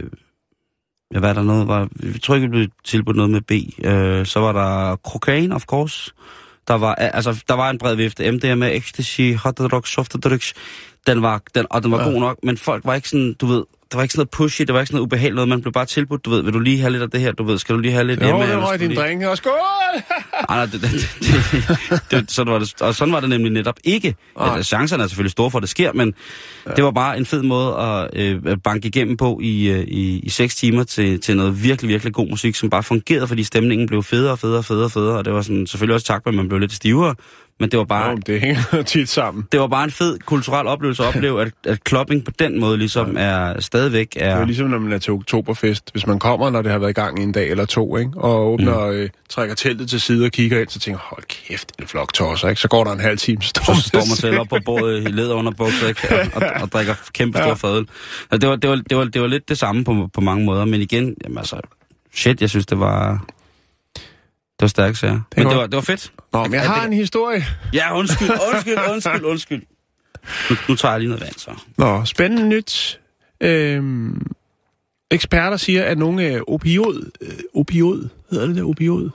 [1.14, 1.68] ja, hvad er der noget?
[1.68, 3.52] Var, vi tror ikke, vi blev tilbudt noget med B.
[3.84, 6.12] Øh, så var der cocaine, of course.
[6.68, 8.30] Der var, altså, der var en bred vifte.
[8.30, 10.54] MDMA, ecstasy, hot drugs, soft drugs.
[11.06, 12.10] Den var, den, og den var ja.
[12.10, 14.62] god nok, men folk var ikke sådan, du ved, det var ikke sådan noget pushy,
[14.62, 15.48] det var ikke sådan noget ubehageligt noget.
[15.48, 17.44] Man blev bare tilbudt, du ved, vil du lige have lidt af det her, du
[17.44, 18.42] ved, skal du lige have lidt Jo, hjemme?
[18.42, 19.52] den eller røg din lige- drink, og skål!
[20.50, 23.74] Nej, nej, det, det, det, det, sådan var det, og sådan var det nemlig netop
[23.84, 24.14] ikke.
[24.38, 24.56] Nej.
[24.56, 26.14] Ja, chancerne er selvfølgelig store for, at det sker, men
[26.66, 26.72] ja.
[26.74, 30.28] det var bare en fed måde at øh, banke igennem på i, øh, i, i
[30.30, 34.02] seks timer til, til noget virkelig, virkelig god musik, som bare fungerede, fordi stemningen blev
[34.02, 36.34] federe og federe og federe og federe, og det var sådan, selvfølgelig også tak, at
[36.34, 37.14] man blev lidt stivere,
[37.62, 38.10] men det var bare...
[38.10, 39.44] Jo, det hænger tit sammen.
[39.52, 42.78] Det var bare en fed kulturel oplevelse at opleve, at, at clubbing på den måde
[42.78, 44.38] ligesom er stadigvæk Det er er...
[44.38, 45.90] jo ligesom, når man er til oktoberfest.
[45.92, 48.10] Hvis man kommer, når det har været i gang i en dag eller to, ikke?
[48.16, 48.92] og åbner, mm.
[48.92, 52.48] øh, trækker teltet til side og kigger ind, så tænker hold kæft, en flok tosser,
[52.48, 52.60] ikke?
[52.60, 55.02] Så går der en halv time, så står, så står man selv op på bordet
[55.02, 56.08] i leder under bukser, ikke?
[56.10, 57.48] Og, og, og, drikker kæmpe stor Ja.
[57.48, 57.54] ja.
[57.54, 57.86] fadøl.
[58.32, 60.64] Det var, det, var, det, var, det var lidt det samme på, på mange måder,
[60.64, 61.60] men igen, jamen altså,
[62.14, 63.24] shit, jeg synes, det var...
[64.62, 65.20] Det var stærkt, sager.
[65.36, 65.52] Men godt.
[65.52, 66.12] det var, det var fedt.
[66.32, 67.44] Nå, men jeg har det- en historie.
[67.74, 69.62] Ja, undskyld, undskyld, undskyld, undskyld.
[70.50, 71.50] Nu, nu tager jeg lige noget vand, så.
[71.78, 73.00] Nå, spændende nyt.
[73.40, 74.26] Øhm,
[75.10, 79.08] eksperter siger, at nogle af opioid, øh, opioid, hedder det der opioid?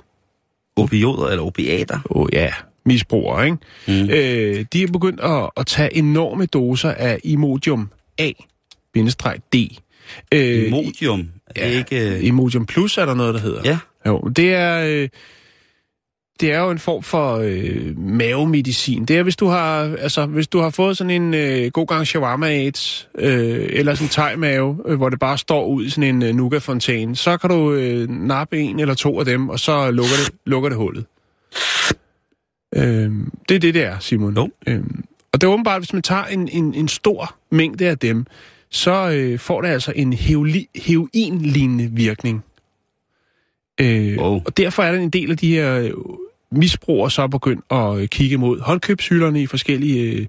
[0.75, 1.99] Opioider eller opiater.
[2.09, 2.53] Åh oh, ja,
[2.85, 3.57] misbrugere, ikke?
[3.87, 4.09] Mm.
[4.09, 9.79] Øh, de er begyndt at, at tage enorme doser af Imodium A-D.
[10.31, 11.29] Øh, Imodium.
[11.55, 11.67] Ja.
[11.67, 12.15] Ikke...
[12.15, 13.61] øh, Imodium Plus er der noget, der hedder.
[13.65, 13.77] Ja.
[14.05, 15.09] Jo, det er, øh,
[16.41, 19.05] det er jo en form for øh, mavemedicin.
[19.05, 22.07] Det er, hvis du har, altså, hvis du har fået sådan en øh, god gang
[22.07, 26.15] shawarma aids, øh, eller sådan en thai-mave, øh, hvor det bare står ud i sådan
[26.15, 29.91] en øh, nougat-fontæne, så kan du øh, nappe en eller to af dem, og så
[29.91, 31.05] lukker det, lukker det hullet.
[32.75, 33.11] Øh,
[33.49, 34.35] det er det, det er, Simon.
[34.35, 34.49] Jo.
[34.67, 34.83] Øh,
[35.31, 38.25] og det er åbenbart, hvis man tager en, en, en stor mængde af dem,
[38.69, 40.13] så øh, får det altså en
[40.75, 42.43] heroin-lignende virkning.
[43.81, 44.41] Øh, Wow.
[44.45, 45.91] Og derfor er der en del af de her
[46.53, 50.27] øh, misbrugere så begyndt at øh, kigge mod håndkøbshylderne i forskellige øh,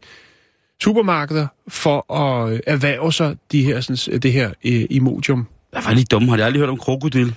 [0.83, 4.53] supermarkeder for at øh, erhverve sig de her, sådan, det her
[4.91, 5.47] Imodium.
[5.73, 7.35] Jeg var lige dum, har jeg aldrig hørt om krokodil.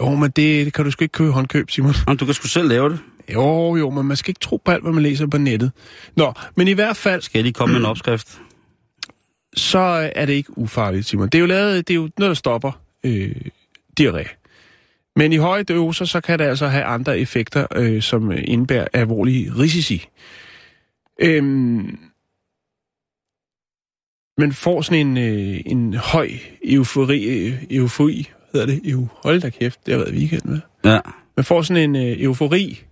[0.00, 1.94] Jo, men det, det kan du sgu ikke købe håndkøb, Simon.
[2.06, 2.98] Jamen, du kan sgu selv lave det.
[3.32, 5.72] Jo, jo, men man skal ikke tro på alt, hvad man læser på nettet.
[6.16, 8.40] Nå, men i hvert fald, Skal jeg lige komme med en opskrift?
[9.56, 11.28] så er det ikke ufarligt, Simon.
[11.28, 13.34] Det er jo, lavet, det er jo noget, der stopper øh,
[14.00, 14.43] diarré.
[15.16, 19.52] Men i høje doser, så kan det altså have andre effekter, øh, som indebærer alvorlige
[19.58, 20.08] risici.
[21.20, 21.98] Øhm,
[24.38, 26.30] man får sådan en, øh, en høj
[26.64, 28.80] eufori, øh, eufori, hedder det?
[28.84, 30.60] Eu, hold da kæft, det har været weekend med.
[30.84, 31.00] Ja.
[31.36, 32.84] Man får sådan en øh, eufori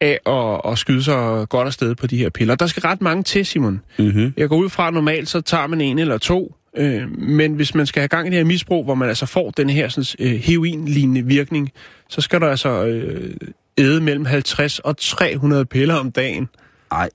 [0.00, 2.54] af at, at skyde sig godt afsted på de her piller.
[2.54, 3.80] Der skal ret mange til, Simon.
[3.98, 4.34] Mm-hmm.
[4.36, 7.74] Jeg går ud fra, at normalt så tager man en eller to, øh, men hvis
[7.74, 10.26] man skal have gang i det her misbrug, hvor man altså får den her sådan,
[10.26, 11.72] øh, heroin-lignende virkning,
[12.08, 13.36] så skal der altså øh,
[13.78, 16.48] æde mellem 50 og 300 piller om dagen.
[16.90, 17.10] Ej,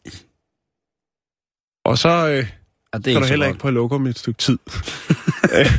[1.86, 2.36] Og så øh,
[2.94, 3.56] ja, det er ikke du heller godt.
[3.56, 4.58] ikke på lokum i et stykke tid.
[5.54, 5.72] Øh,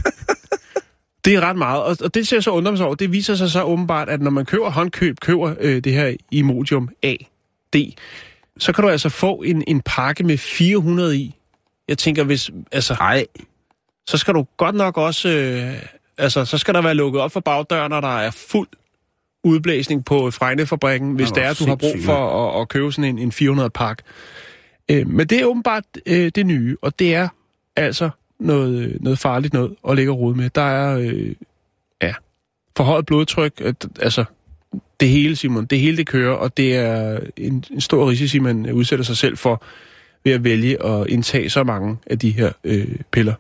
[1.24, 2.94] det er ret meget, og, og det ser jeg så undre mig så over.
[2.94, 6.88] Det viser sig så åbenbart, at når man køber håndkøb, køber øh, det her Imodium
[7.02, 7.14] A,
[7.74, 7.76] D,
[8.58, 11.34] så kan du altså få en, en pakke med 400 i.
[11.88, 13.26] Jeg tænker, hvis, altså, Ej,
[14.08, 15.28] så skal du godt nok også...
[15.28, 15.82] Øh,
[16.18, 18.68] altså, så skal der være lukket op for bagdøren, når der er fuld
[19.44, 23.18] udblæsning på Frejnefabrikken, hvis det er, at du har brug for at, at købe sådan
[23.18, 24.02] en, en 400-pakke.
[24.90, 27.28] Øh, men det er åbenbart øh, det nye, og det er
[27.76, 30.50] altså noget, øh, noget farligt noget at ligge og rode med.
[30.50, 31.34] Der er øh,
[32.02, 32.14] ja,
[32.76, 34.24] forhøjet blodtryk, at, altså
[35.00, 38.72] det hele, Simon, det hele det kører, og det er en, en stor risici, man
[38.72, 39.62] udsætter sig selv for
[40.24, 43.34] ved at vælge at indtage så mange af de her øh, piller.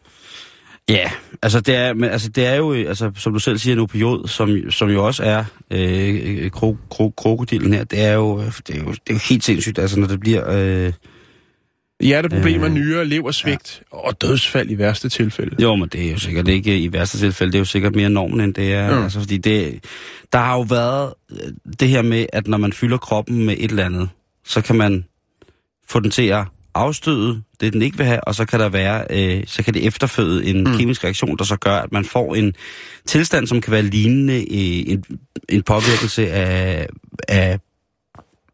[0.88, 1.10] Ja,
[1.42, 3.80] altså det er, men, altså det er jo, øh, altså, som du selv siger, en
[3.80, 7.84] opiod, som, som jo også er øh, kro, kro, krokodillen her.
[7.84, 10.20] Det er, jo, øh, det, er jo, det er jo helt sindssygt, altså når det
[10.20, 10.44] bliver...
[10.50, 10.92] Øh,
[12.02, 13.98] Hjerteproblemer, Øh, øh, nyere, leversvigt ja.
[13.98, 15.62] og dødsfald i værste tilfælde.
[15.62, 18.10] jo, men det er jo sikkert ikke i værste tilfælde, det er jo sikkert mere
[18.10, 18.90] normen, end det er.
[18.90, 18.96] Mm.
[18.96, 19.02] Mm.
[19.02, 19.84] Altså fordi det,
[20.32, 23.70] der har jo været øh, det her med, at når man fylder kroppen med et
[23.70, 24.08] eller andet,
[24.44, 25.04] så kan man
[25.88, 29.04] få den til at afstøde det, den ikke vil have, og så kan der være,
[29.10, 30.76] øh, så kan det efterføde en Mm.
[30.76, 32.54] kemisk reaktion, der så gør, at man får en
[33.06, 35.04] tilstand, som kan være lignende øh, en,
[35.48, 36.88] en påvirkelse af,
[37.28, 37.58] af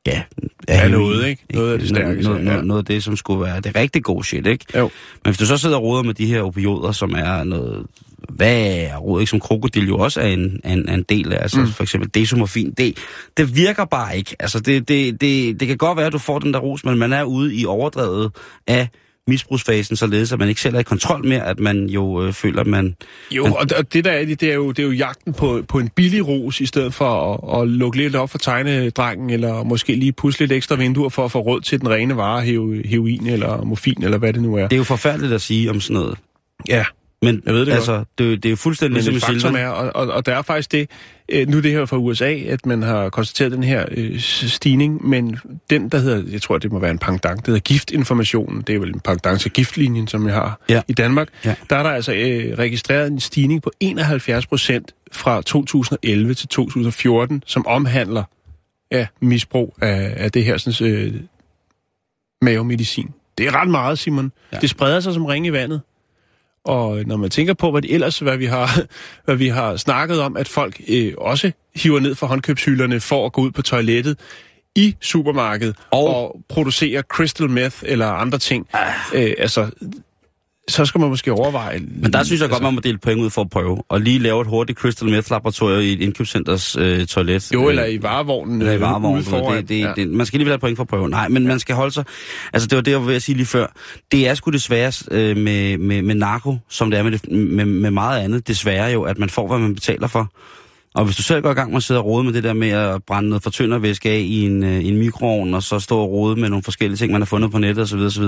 [0.07, 0.22] ja,
[0.68, 1.44] af Ja, noget, ikke?
[1.55, 2.50] Noget af det stærkeste, Noget, ja.
[2.50, 4.64] noget, noget af det, som skulle være det rigtig gode shit, ikke?
[4.79, 4.83] Jo.
[5.24, 7.87] Men hvis du så sidder og roder med de her opioider, som er noget
[8.29, 9.31] hvad er rod, ikke?
[9.31, 11.67] Som krokodil jo også er en, en, en del af, altså mm.
[11.67, 12.99] for eksempel desomorfin, det,
[13.37, 14.37] det virker bare ikke.
[14.41, 16.99] Altså det, det, det, det kan godt være, at du får den der ros, men
[16.99, 18.31] man er ude i overdrevet
[18.67, 18.89] af
[19.27, 22.61] misbrugsfasen, således at man ikke selv er i kontrol med, at man jo øh, føler,
[22.61, 22.97] at man...
[23.31, 25.63] Jo, og, og det der er det, det er jo, det er jo jagten på,
[25.69, 29.63] på en billig ros, i stedet for at, at lukke lidt op for tegnedrengen, eller
[29.63, 32.73] måske lige pusse lidt ekstra vinduer for at få råd til den rene vare, hero,
[32.85, 34.63] heroin eller morfin, eller hvad det nu er.
[34.63, 36.19] Det er jo forfærdeligt at sige om sådan noget.
[36.69, 36.85] Ja,
[37.25, 39.67] Men Jeg ved det altså, det, det er jo fuldstændig men ligesom i faktum er,
[39.69, 40.91] og, og, og der er faktisk det,
[41.29, 45.39] øh, nu det her fra USA, at man har konstateret den her øh, stigning, men
[45.71, 48.79] den, der hedder, jeg tror, det må være en pendant, det hedder giftinformationen, det er
[48.79, 50.83] vel en pendant til giftlinjen, som jeg har Ja.
[50.89, 51.55] i Danmark, Ja.
[51.71, 57.43] der er der altså øh, registreret en stigning på 71 procent fra 2011 til 2014,
[57.47, 58.25] som omhandler
[58.93, 61.15] ja, misbrug af, af det her sådan, øh,
[62.43, 63.11] mavemedicin.
[63.39, 64.33] Det er ret meget, Simon.
[64.53, 64.57] Ja.
[64.57, 64.61] Ja.
[64.61, 65.81] Det spreder sig som ring i vandet.
[66.64, 68.81] Og når man tænker på, hvad det ellers, hvad vi har,
[69.24, 73.33] hvad vi har snakket om, at folk øh, også hiver ned fra håndkøbshylderne for at
[73.33, 74.18] gå ud på toilettet
[74.77, 78.68] i supermarkedet Og- og, producere crystal meth eller andre ting.
[79.14, 79.70] Øh, altså,
[80.68, 81.81] så skal man måske overveje...
[81.96, 83.83] Men der synes jeg godt, man må dele point ud for at prøve.
[83.88, 87.53] Og lige lave et hurtigt crystal meth laboratorium i et indkøbscenters øh, toilet.
[87.55, 88.61] Jo, Øh, eller i varevognen.
[88.61, 89.24] Eller i øh, varevognen.
[89.24, 89.57] foran.
[89.57, 89.87] Det, det, Ja.
[89.88, 89.92] ja.
[89.96, 91.09] det, man skal lige have point for at prøve.
[91.09, 92.05] Nej, men man skal holde sig...
[92.53, 93.66] Altså, det var det, jeg var ved at sige lige før.
[94.12, 97.64] Det er sgu desværre øh, med, med, med narko, som det er med, det, med,
[97.64, 98.48] med meget andet.
[98.48, 100.31] Desværre jo, at man får, hvad man betaler for.
[100.95, 102.53] Og hvis du selv går i gang med at sidde og rode med det der
[102.53, 106.11] med at brænde noget fortyndervæske af i en, øh, en mikroovn, og så stå og
[106.11, 108.23] rode med nogle forskellige ting, man har fundet på nettet osv., osv.,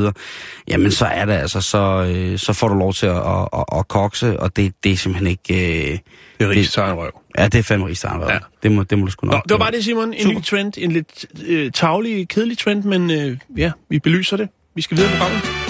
[0.69, 3.65] jamen så er det altså, så, øh, så får du lov til at, at, at,
[3.79, 5.83] at kokse, og det, det er simpelthen ikke...
[5.93, 5.99] Øh,
[6.39, 7.21] Det er rigtig røv.
[7.39, 8.39] ja, det er fandme rigtig starten, Ja.
[8.63, 9.35] det, må, det må du sgu nok.
[9.35, 10.13] Nå, det var bare det, Simon.
[10.15, 10.39] En Super.
[10.39, 10.73] ny trend.
[10.79, 14.49] En lidt øh, tavlig, kedelig trend, men øh, ja, vi belyser det.
[14.75, 15.66] Vi skal videre på gangen.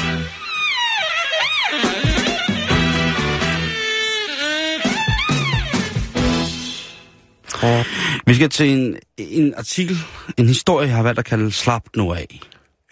[8.27, 9.97] Vi skal til en, en artikel,
[10.39, 12.41] en historie, jeg har valgt at kalde Slap nu af.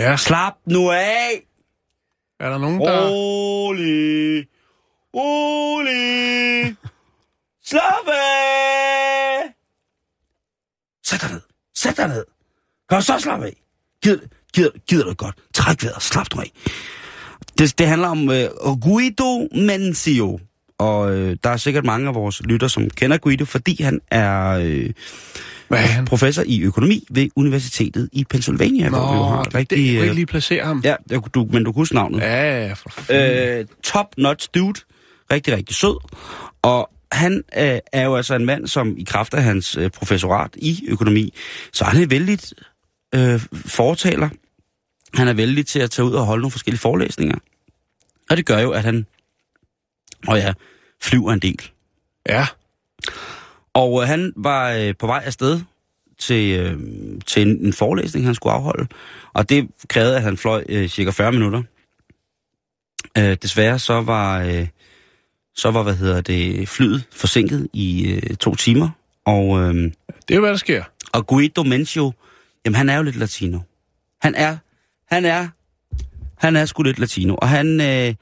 [0.01, 1.47] Ja, Slap nu af!
[2.41, 3.09] er der nogen, der...
[3.09, 4.47] Rolig!
[5.15, 6.77] Rolig!
[7.65, 9.55] Slap af!
[11.07, 11.41] Sæt dig ned.
[11.77, 12.25] Sæt dig ned.
[12.91, 13.57] Du så slappe af?
[14.03, 14.21] Gider,
[14.55, 15.37] gider, gider du godt?
[15.55, 16.03] Træk vejret.
[16.03, 16.53] Slap nu af.
[17.59, 20.39] Det, det handler om uh, Guido Manzio.
[20.85, 24.51] Og øh, der er sikkert mange af vores lytter, som kender Guido, fordi han er
[24.51, 24.91] øh,
[25.69, 26.05] Hvad er han?
[26.05, 29.79] professor i økonomi ved Universitetet i Pennsylvania, hvor vi jo har Nå, et det, rigtig...
[29.79, 30.83] det, jeg kan øh, ikke lige placere ham.
[30.85, 30.95] Ja,
[31.35, 32.21] du, men du kunne huske navnet.
[32.21, 33.59] Ja, for fanden.
[33.59, 34.81] Øh, top notch dude.
[35.33, 35.97] Rigtig, rigtig sød.
[36.63, 40.51] Og han øh, er jo altså en mand, som i kraft af hans øh, professorat
[40.57, 41.35] i økonomi,
[41.73, 42.39] så han er vældig
[43.15, 44.29] øh, fortaler.
[45.15, 47.37] Han er vældig til at tage ud og holde nogle forskellige forelæsninger.
[48.31, 49.07] Og det gør jo, at han,
[50.29, 50.53] og ja,
[51.05, 51.71] flyver en del.
[52.29, 52.47] Ja,
[53.75, 55.61] Og øh, han var øh, på vej afsted
[56.19, 56.79] til, øh,
[57.27, 58.87] til en, en forelæsning, han skulle afholde.
[59.33, 61.63] Og det krævede, at han fløj øh, cirka 40 minutter.
[63.19, 64.67] Øh, desværre så var, øh,
[65.55, 68.89] så var, hvad hedder det, flyet forsinket i øh, to timer.
[69.25, 70.85] Og, øh, det er jo, hvad der sker.
[71.13, 72.13] Og Guido Mencio,
[72.65, 73.59] jamen han er jo lidt latino.
[74.23, 74.57] Han er,
[75.15, 75.49] han er,
[76.37, 77.35] han er sgu lidt latino.
[77.35, 78.15] Og han, øh,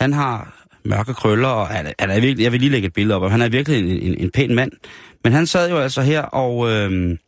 [0.00, 2.92] han har mørke krøller, og han, er- han er virkelig, jeg vil lige lægge et
[2.92, 4.72] billede op, og han er virkelig en, en, en pæn mand.
[5.24, 7.18] Men han sad jo altså her og, øh,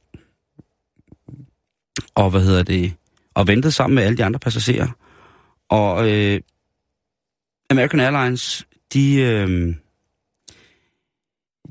[2.15, 2.95] og hvad hedder det,
[3.35, 4.89] og ventede sammen med alle de andre passagerer.
[5.69, 6.41] Og øh,
[7.71, 9.75] American Airlines, de, øh,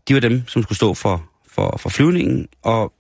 [0.08, 2.94] de var dem, som skulle stå for, for, for flyvningen, og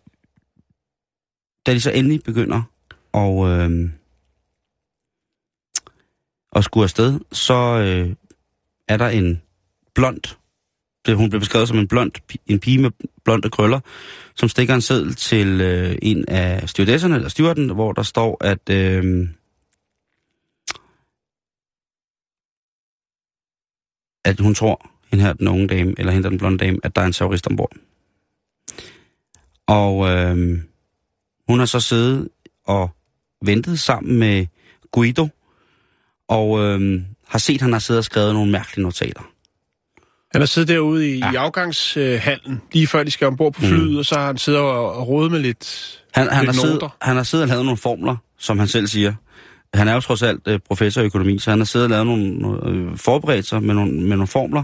[1.66, 2.62] da de så endelig begynder
[3.14, 3.90] at, øh,
[6.56, 8.16] at skulle afsted, så øh,
[8.88, 9.42] er der en
[9.96, 10.22] blond,
[11.06, 12.12] det, hun blev beskrevet som en blond,
[12.46, 12.92] en pige med
[13.26, 13.80] blonde krøller,
[14.36, 18.70] som stikker en seddel til øh, en af stewardesserne, eller stewarden, hvor der står, at
[18.70, 19.30] øh,
[24.26, 27.02] at hun tror, hende her, den unge dame, eller hende den blonde dame, at der
[27.02, 27.72] er en terrorist ombord.
[29.68, 30.60] Og øh,
[31.48, 32.30] hun har så siddet
[32.64, 32.90] og
[33.42, 34.48] ventet sammen med
[34.92, 35.28] Guido,
[36.28, 39.22] og øh, har set, at han har siddet og skrevet nogle mærkelige notater.
[40.32, 41.26] Han har siddet derude i, Ja.
[41.26, 41.32] ja.
[41.32, 43.98] i afgangshallen, lige før de skal ombord på flyet, mm.
[43.98, 46.74] og så har han siddet og, og rodet med lidt, Han, han, har lidt siddet,
[46.82, 46.90] noter.
[47.02, 49.14] han har siddet og lavet nogle formler, som han selv siger.
[49.74, 52.06] Han er jo trods alt øh, professor i økonomi, så han har siddet og lavet
[52.08, 52.60] nogle,
[52.92, 54.64] øh, forberedt sig med nogle, med nogle formler.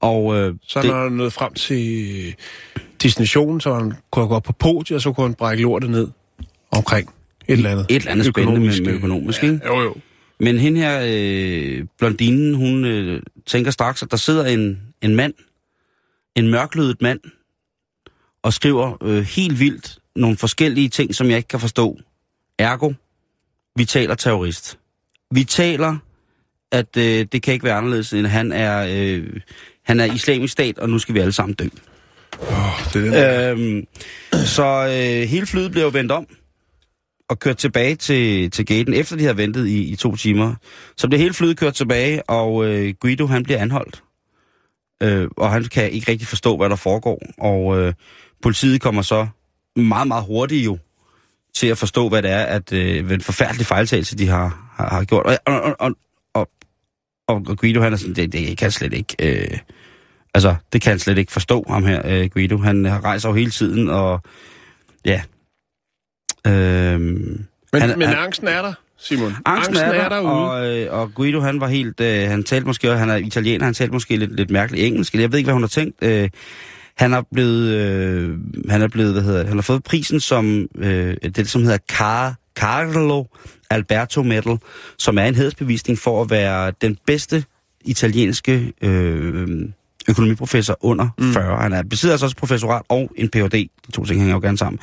[0.00, 2.34] Og øh, Så det, han er nået frem til
[3.02, 6.08] destinationen, så han kunne gå op på podiet, og så kunne han brække lortet ned
[6.70, 7.08] omkring
[7.48, 7.86] et eller andet.
[7.88, 9.60] et eller andet spændende med, med øh, økonomisk, ikke?
[9.66, 9.94] Jo, jo.
[10.40, 15.34] Men hende her, øh, blondinen, hun øh, tænker straks, at der sidder en, en mand,
[16.36, 17.20] en mørklødet mand,
[18.42, 21.98] og skriver øh, helt vildt nogle forskellige ting, som jeg ikke kan forstå.
[22.58, 22.92] Ergo,
[23.76, 24.78] vi taler terrorist.
[25.30, 25.96] Vi taler,
[26.72, 29.40] at øh, det kan ikke være anderledes, end han er, øh,
[29.82, 31.68] han er islamisk stat, og nu skal vi alle sammen dø.
[32.40, 33.52] Oh, det er der.
[33.52, 33.86] Øhm,
[34.32, 36.26] så øh, hele flyet blev jo vendt om
[37.28, 40.54] og kørt tilbage til, til gaten, efter de havde ventet i, i to timer.
[40.96, 44.02] Så bliver hele flyet kørt tilbage, og øh, Guido han bliver anholdt.
[45.02, 47.22] Øh, og han kan ikke rigtig forstå, hvad der foregår.
[47.38, 47.92] Og øh,
[48.42, 49.26] politiet kommer så
[49.76, 50.78] meget, meget hurtigt jo
[51.54, 55.04] til at forstå, hvad det er, at øh, en forfærdelig fejltagelse, de har, har, har
[55.04, 55.26] gjort.
[55.26, 55.94] Og, og, og,
[56.34, 56.48] og,
[57.28, 59.16] og Guido, han er sådan, det, det kan slet ikke...
[59.20, 59.58] Øh,
[60.34, 62.56] Altså, det kan han slet ikke forstå, ham her, øh, Guido.
[62.56, 64.22] Han rejser jo hele tiden, og
[65.04, 65.22] ja.
[66.46, 66.52] Øhm,
[67.72, 69.34] Men, han- men han- angsten er der, Simon.
[69.46, 70.50] angsten er der, derude.
[70.50, 73.74] og, øh, og Guido, han var helt, øh, han talte måske, han er italiener, han
[73.74, 75.96] talte måske lidt, lidt mærkeligt engelsk, jeg ved ikke, hvad hun har tænkt.
[76.02, 76.30] Øh,
[76.96, 78.38] han er blevet, øh,
[78.70, 81.78] han er blevet, hvad hedder det, han har fået prisen som, øh, det som hedder
[81.92, 83.24] Car Carlo
[83.70, 84.58] Alberto Medal,
[84.98, 87.44] som er en hædersbevisning for at være den bedste
[87.84, 89.48] italienske øh,
[90.08, 91.32] økonomiprofessor under mm.
[91.32, 91.56] 40.
[91.62, 93.68] Han er besidder altså også professorat og en Ph.D.
[93.86, 94.78] De to ting hænger jo gerne sammen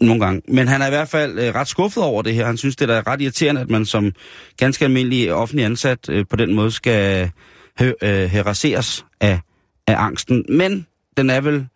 [0.00, 0.42] nogle gange.
[0.48, 2.46] Men han er i hvert fald øh, ret skuffet over det her.
[2.46, 4.12] Han synes, det er ret irriterende, at man som
[4.56, 7.30] ganske almindelig offentlig ansat øh, på den måde skal
[7.80, 9.40] øh, haraseres af,
[9.86, 10.44] af angsten.
[10.48, 11.66] Men den er vel...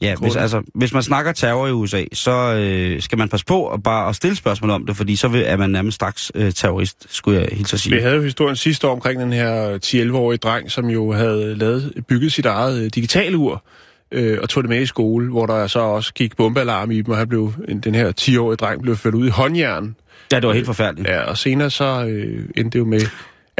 [0.00, 3.68] Ja, hvis, altså, hvis man snakker terror i USA, så øh, skal man passe på
[3.68, 6.52] at bare at stille spørgsmål om det, fordi så vil, er man nærmest straks øh,
[6.52, 7.94] terrorist, skulle jeg helt sige.
[7.94, 11.92] Vi havde jo historien sidste år omkring den her 10-11-årige dreng, som jo havde lavet,
[12.08, 13.64] bygget sit eget øh, digitalur
[14.12, 17.10] øh, og tog det med i skole, hvor der så også gik bombealarm i dem,
[17.10, 17.52] og han blev,
[17.84, 19.96] den her 10-årige dreng blev ført ud i håndjern.
[20.32, 21.08] Ja, det var helt forfærdeligt.
[21.08, 23.00] Ja, og senere så øh, endte det jo med,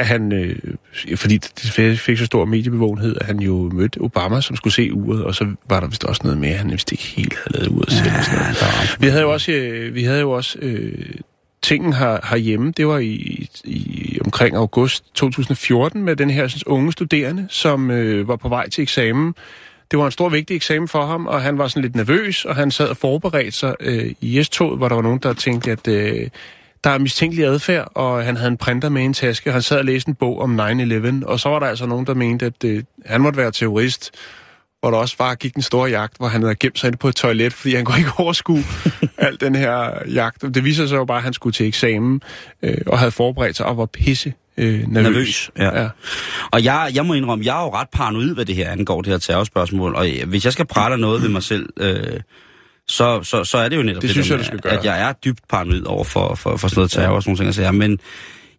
[0.01, 0.57] at han, øh,
[1.17, 5.25] fordi det fik så stor mediebevågenhed, at han jo mødte Obama, som skulle se uret,
[5.25, 7.93] og så var der vist også noget at han vist ikke helt havde lavet uret
[7.93, 8.13] selv.
[8.19, 9.01] og sådan.
[9.01, 10.93] Vi havde jo også, øh, vi havde jo også øh,
[11.63, 16.93] tingen her, herhjemme, det var i, i omkring august 2014 med den her sådan, unge
[16.93, 19.35] studerende, som øh, var på vej til eksamen.
[19.91, 22.57] Det var en stor vigtig eksamen for ham, og han var sådan lidt nervøs, og
[22.57, 25.89] han sad og forberedte sig øh, i S-toget, hvor der var nogen, der tænkte, at
[25.89, 26.29] øh,
[26.85, 29.79] der er mistænkelig adfærd, og han havde en printer med en taske, og han sad
[29.79, 32.64] og læste en bog om 9-11, og så var der altså nogen, der mente, at
[32.64, 34.11] øh, han måtte være terrorist,
[34.81, 37.09] hvor der også bare gik en stor jagt, hvor han havde gemt sig inde på
[37.09, 38.64] et toilet, fordi han kunne ikke overskue
[39.19, 40.43] al den her jagt.
[40.55, 42.23] Det viser sig jo bare, at han skulle til eksamen,
[42.62, 45.05] øh, og havde forberedt sig og var pisse øh, nervøs.
[45.05, 45.83] Nervøs, ja.
[45.83, 45.88] ja.
[46.53, 49.12] Og jeg, jeg må indrømme, jeg er jo ret paranoid, hvad det her angår, det
[49.12, 49.95] her terrorspørgsmål.
[49.95, 52.21] Og hvis jeg skal prale noget ved mig selv, øh,
[52.91, 54.72] så, så, så er det jo netop Det synes der jeg, du skal gøre.
[54.72, 57.38] at jeg er dybt paranoid over for, for, for sådan noget terror og sådan nogle
[57.38, 57.49] ting.
[57.49, 57.72] at sige.
[57.72, 57.99] Men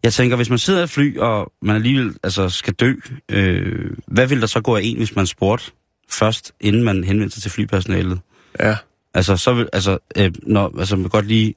[0.04, 2.94] jeg tænker, hvis man sidder i et fly, og man alligevel altså, skal dø,
[3.30, 5.72] øh, hvad vil der så gå af en, hvis man spurgte
[6.10, 8.20] først, inden man henvendte sig til flypersonalet?
[8.60, 8.76] ja.
[9.14, 11.56] Altså, så vil, altså, øh, når, altså, man kan godt lige,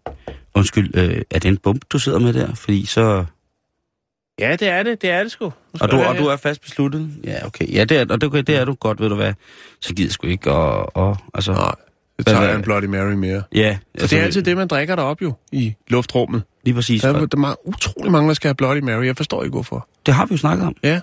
[0.55, 2.55] undskyld, øh, er det en bump, du sidder med der?
[2.55, 3.25] Fordi så,
[4.39, 5.03] Ja, det er det.
[5.03, 5.53] Det er det sgu.
[5.81, 7.11] og du, og du er fast besluttet?
[7.25, 7.75] Ja, okay.
[7.75, 9.33] Ja, det er, og det, det er du godt, ved du hvad.
[9.81, 11.53] Så gider jeg sgu ikke, og, og altså...
[11.53, 11.75] Nej.
[12.19, 13.43] Så tager jeg en Bloody Mary mere.
[13.55, 13.79] Ja.
[14.01, 16.43] For det er altid det, man drikker derop jo, i luftrummet.
[16.65, 17.03] Lige præcis.
[17.03, 19.05] Der er, der er meget, utrolig mange, der skal have Bloody Mary.
[19.05, 19.89] Jeg forstår ikke, hvorfor.
[20.07, 20.77] Det har vi jo snakket om.
[20.83, 21.01] Ja.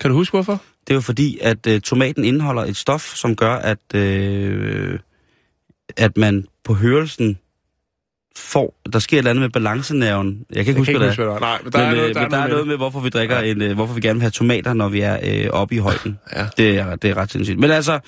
[0.00, 0.62] Kan du huske, hvorfor?
[0.86, 4.98] Det er jo fordi, at øh, tomaten indeholder et stof, som gør, at, øh,
[5.96, 7.38] at man på hørelsen
[8.36, 8.74] får...
[8.92, 10.44] Der sker et eller andet med balancenerven.
[10.50, 11.24] Jeg kan ikke huske, hvad det er.
[11.24, 11.40] hvad det er.
[11.40, 13.00] Nej, men der Men, er noget, øh, der er men der er noget med, hvorfor
[13.00, 13.50] vi drikker Ja.
[13.50, 16.18] en, øh, hvorfor vi gerne vil have tomater, når vi er øh, oppe i højden.
[16.36, 16.46] Ja.
[16.56, 17.58] Det, er, det er ret sindssygt.
[17.58, 17.98] Men altså,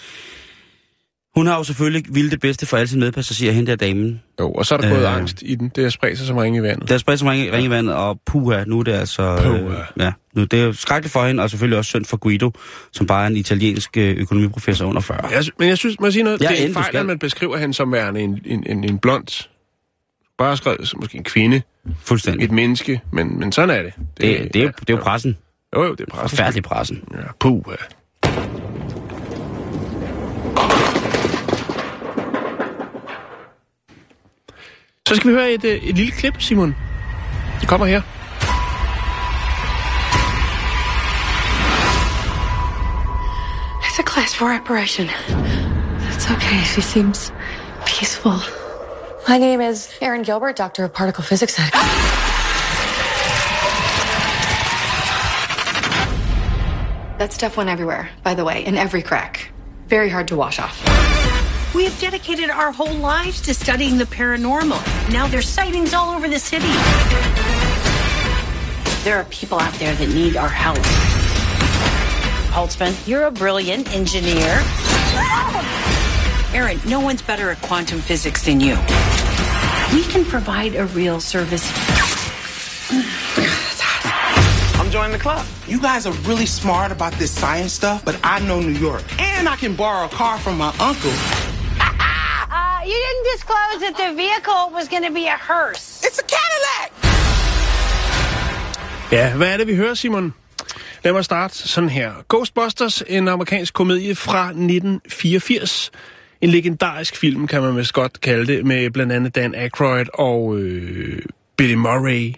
[1.37, 4.23] hun har jo selvfølgelig ville det bedste for alle sine medpassagerer, hende der damen.
[4.41, 5.17] Jo, og så er der gået Øh.
[5.17, 5.69] angst i den.
[5.77, 6.89] Det er spredt sig som ringe i vandet.
[6.89, 9.37] Der er spredt som ringe, ringe i vandet, og puha, nu er det altså...
[9.43, 10.05] Puha.
[10.07, 12.51] ja, nu, det er jo skrækkeligt for hende, og selvfølgelig også synd for Guido,
[12.93, 15.19] som bare er en italiensk øh, økonomiprofessor under 40.
[15.31, 16.41] Jeg, men jeg synes, må jeg sige noget?
[16.43, 18.99] Ja, det er en fejl, at man beskriver hende som værende en, en, en, en
[18.99, 19.47] blond.
[20.39, 21.63] Bare skrevet som måske en kvinde,
[22.03, 22.45] Fuldstændig.
[22.45, 23.93] et menneske, men, men sådan er det.
[24.21, 25.37] Det, det, er jo, det er jo pressen.
[25.77, 26.29] Jo, jo, det er pressen.
[26.37, 27.01] Forfærdelig pressen.
[27.15, 27.63] Ja, puh.
[35.09, 36.77] Så skal vi høre et, øh, et lille klip, Simon.
[37.61, 38.01] Det kommer her.
[43.83, 45.09] It's a class four operation.
[46.11, 46.65] It's okay.
[46.65, 47.33] She seems
[47.87, 48.33] peaceful.
[49.29, 51.73] My name is Erin Gilbert, doctor of particle physics at.
[57.19, 59.53] That stuff went everywhere, by the way, in every crack.
[59.89, 61.34] Very hard to wash off.
[61.75, 64.81] We have dedicated our whole lives to studying the paranormal.
[65.13, 66.69] Now there's sightings all over the city.
[69.03, 70.79] There are people out there that need our help.
[72.55, 74.63] Holtzman, you're a brilliant engineer.
[76.55, 78.77] Aaron, no one's better at quantum physics than you.
[79.93, 81.69] We can provide a real service.
[84.79, 85.45] I'm joining the club.
[85.67, 89.03] You guys are really smart about this science stuff, but I know New York.
[89.19, 91.44] And I can borrow a car from my uncle.
[92.87, 95.85] You didn't disclose that the vehicle was going to be a hearse.
[96.07, 96.89] It's a Cadillac!
[99.13, 100.35] Ja, hvad er det, vi hører, Simon?
[101.05, 102.13] Lad mig starte sådan her.
[102.29, 105.91] Ghostbusters, en amerikansk komedie fra 1984.
[106.41, 110.59] En legendarisk film, kan man vist godt kalde det, med blandt andet Dan Aykroyd og
[110.59, 111.23] øh,
[111.57, 112.35] Billy Murray.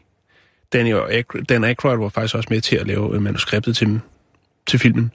[0.72, 4.00] Dan, Aykroyd, Dan Aykroyd var faktisk også med til at lave øh, manuskriptet til,
[4.66, 5.12] til filmen.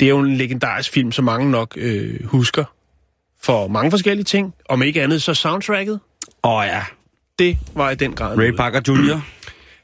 [0.00, 2.64] Det er jo en legendarisk film, som mange nok øh, husker
[3.44, 4.54] for mange forskellige ting.
[4.68, 6.00] Om ikke andet, så soundtracket,
[6.44, 6.82] Åh oh, ja,
[7.38, 8.56] det var i den grad Ray noget.
[8.56, 9.20] Parker Jr.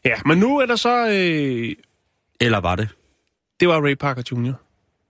[0.04, 1.08] Ja, men nu er der så...
[1.08, 1.74] Øh,
[2.40, 2.88] Eller var det?
[3.61, 4.52] det var Ray Parker Jr.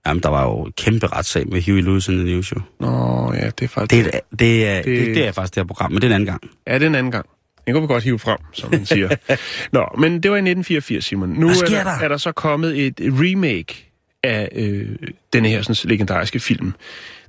[0.07, 2.61] Jamen, der var jo en kæmpe retssag med Huey Lewis in the News Show.
[2.79, 4.05] Nå, ja, det er faktisk...
[4.05, 4.85] Det, er, det, er, det...
[4.85, 6.41] Det, det er faktisk det her program, men det er en anden gang.
[6.67, 7.25] Ja, det er en anden gang.
[7.65, 9.15] Den kunne vi godt hive frem, som man siger.
[9.77, 11.29] Nå, men det var i 1984, Simon.
[11.29, 11.91] Nu er der, der?
[11.91, 13.91] er der så kommet et remake
[14.23, 14.89] af øh,
[15.33, 16.73] denne her sådan, legendariske film.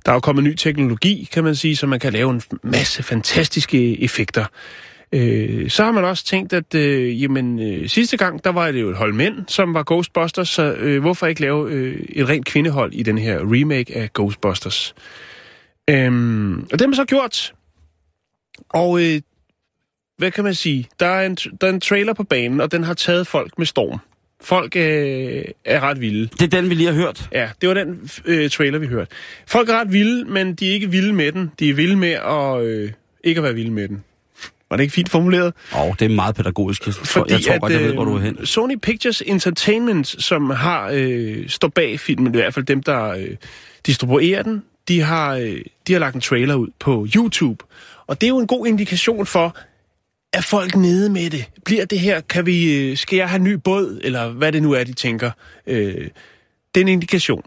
[0.05, 3.03] Der er jo kommet ny teknologi, kan man sige, så man kan lave en masse
[3.03, 4.45] fantastiske effekter.
[5.11, 8.81] Øh, så har man også tænkt, at øh, jamen, øh, sidste gang, der var det
[8.81, 12.45] jo et hold mænd, som var Ghostbusters, så øh, hvorfor ikke lave øh, et rent
[12.45, 14.95] kvindehold i den her remake af Ghostbusters?
[15.89, 17.53] Øhm, og det har man så gjort.
[18.69, 19.21] Og øh,
[20.17, 20.87] hvad kan man sige?
[20.99, 23.65] Der er, en, der er en trailer på banen, og den har taget folk med
[23.65, 23.99] storm.
[24.43, 26.27] Folk øh, er ret vilde.
[26.27, 27.29] Det er den, vi lige har hørt.
[27.31, 29.11] Ja, det var den øh, trailer, vi hørte.
[29.47, 31.51] Folk er ret vilde, men de er ikke vilde med den.
[31.59, 32.91] De er vilde med at øh,
[33.23, 34.03] ikke at være vilde med den.
[34.69, 35.53] Var det ikke fint formuleret?
[35.75, 36.85] Åh, oh, det er meget pædagogisk.
[36.85, 38.37] Jeg tror, jeg tror godt, jeg ved, hvor du er hen.
[38.39, 43.09] øh, Sony Pictures Entertainment, som har øh, står bag filmen, i hvert fald dem, der
[43.09, 43.29] øh,
[43.85, 47.65] distribuerer den, de har, øh, de har lagt en trailer ud på YouTube.
[48.07, 49.57] Og det er jo en god indikation for,
[50.33, 51.45] er folk nede med det?
[51.65, 53.99] Bliver det her, kan vi, øh, skal jeg have en ny båd?
[54.03, 55.31] Eller hvad det nu er, de tænker.
[55.67, 56.07] Øh,
[56.75, 57.43] det er en indikation.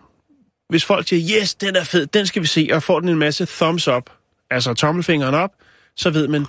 [0.68, 3.18] Hvis folk siger, yes, den er fed, den skal vi se, og får den en
[3.18, 4.10] masse thumbs up,
[4.50, 5.50] altså tommelfingeren op,
[5.96, 6.46] så ved man,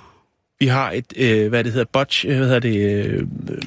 [0.60, 3.14] vi har et, øh, hvad det hedder, botch, øh, hvad hedder det, øh,
[3.50, 3.62] øh,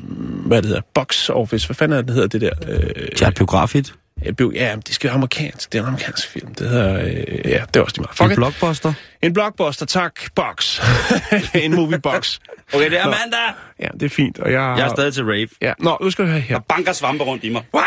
[0.45, 2.53] hvad det hedder, box office, hvad fanden er det, det hedder det der?
[2.67, 3.93] Øh, Ja, biografit
[4.25, 7.49] øh, bio- ja, det skal være amerikansk, det er en amerikansk film, det hedder, øh,
[7.51, 8.17] ja, det er også de meget.
[8.17, 8.35] Fuck En it.
[8.35, 8.93] blockbuster.
[9.21, 10.81] En blockbuster, tak, box.
[11.63, 12.39] en movie box.
[12.73, 13.09] Okay, det er Nå.
[13.11, 13.53] mandag.
[13.79, 14.75] Ja, det er fint, og jeg...
[14.77, 15.47] Jeg er stadig til rave.
[15.61, 16.55] Ja, nå, nu skal du høre her.
[16.55, 17.63] Der banker svampe rundt i mig.
[17.73, 17.83] Wow!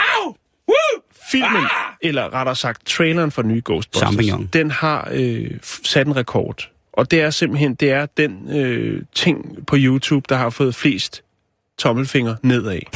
[0.68, 1.03] Woo!
[1.30, 1.95] Filmen, Ah!
[2.03, 4.47] eller rettere sagt, traileren for den nye Ghostbusters, Champignon.
[4.53, 5.51] den har øh,
[5.85, 6.68] sat en rekord.
[6.93, 11.22] Og det er simpelthen, det er den øh, ting på YouTube, der har fået flest
[11.78, 12.80] tommelfinger nedad.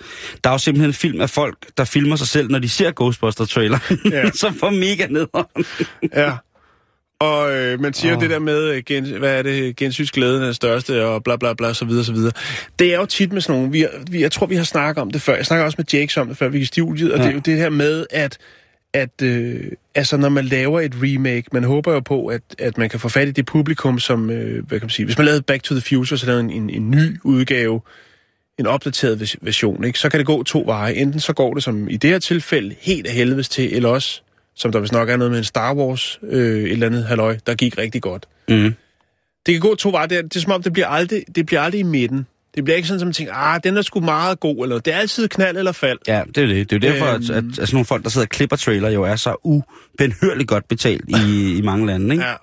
[0.45, 2.93] Der er jo simpelthen en film af folk, der filmer sig selv, når de ser
[2.97, 3.79] Ghostbusters trailer.
[4.11, 4.31] Ja.
[4.41, 5.65] Så får mega nederen.
[6.17, 6.33] Ja.
[7.21, 8.23] Og øh, man siger oh.
[8.23, 11.55] Det der med, øh, gen, hvad er det, gensynsglæden er det største, og bla bla
[11.55, 12.33] bla, så videre, så videre.
[12.79, 15.11] Det er jo tit med sådan nogle, vi, vi, jeg tror, vi har snakket om
[15.11, 17.19] det før, jeg snakker også med Jakes om det før, vi gik i studiet, og
[17.19, 17.25] ja.
[17.25, 18.39] det er jo det her med, at,
[18.93, 22.89] at øh, altså, når man laver et remake, man håber jo på, at, at man
[22.89, 25.43] kan få fat i det publikum, som, øh, hvad kan man sige, hvis man lavede
[25.43, 27.81] Back to the Future, så lavede en, en, en ny udgave,
[28.59, 29.99] en opdateret vers- version, ikke?
[29.99, 30.95] så kan det gå to veje.
[30.95, 34.23] Enten så går det som i det her tilfælde helt af helvedes til, eller også,
[34.55, 37.39] som der vist nok er noget med en Star Wars, øh, et eller andet halløj,
[37.47, 38.27] der gik rigtig godt.
[38.49, 38.75] Mm.
[39.47, 40.07] Det kan gå to veje.
[40.07, 42.27] Det er, det er som om, det bliver, aldrig, det bliver aldrig i midten.
[42.55, 44.95] Det bliver ikke sådan, som man tænker, ah, den er sgu meget god, eller det
[44.95, 45.99] er altid knald eller fald.
[46.07, 46.71] Ja, det er det.
[46.71, 47.23] Det er jo derfor, Øhm.
[47.25, 50.49] at, at, at sådan nogle folk, der sidder og klipper trailer, jo er så ubenhørligt
[50.49, 52.25] godt betalt i, i mange lande, ikke?
[52.25, 52.35] Ja.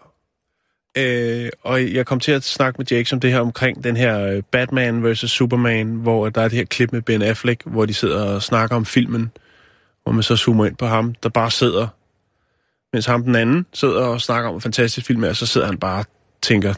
[0.98, 4.20] Øh, og jeg kom til at snakke med Jakes om det her omkring den her
[4.20, 5.32] øh, Batman vs.
[5.32, 8.76] Superman, hvor der er det her klip med Ben Affleck, hvor de sidder og snakker
[8.76, 9.32] om filmen,
[10.04, 11.88] hvor man så zoomer ind på ham, der bare sidder,
[12.94, 15.78] mens ham den anden sidder og snakker om, hvor fantastisk film er, så sidder han
[15.78, 16.06] bare og
[16.42, 16.74] tænker,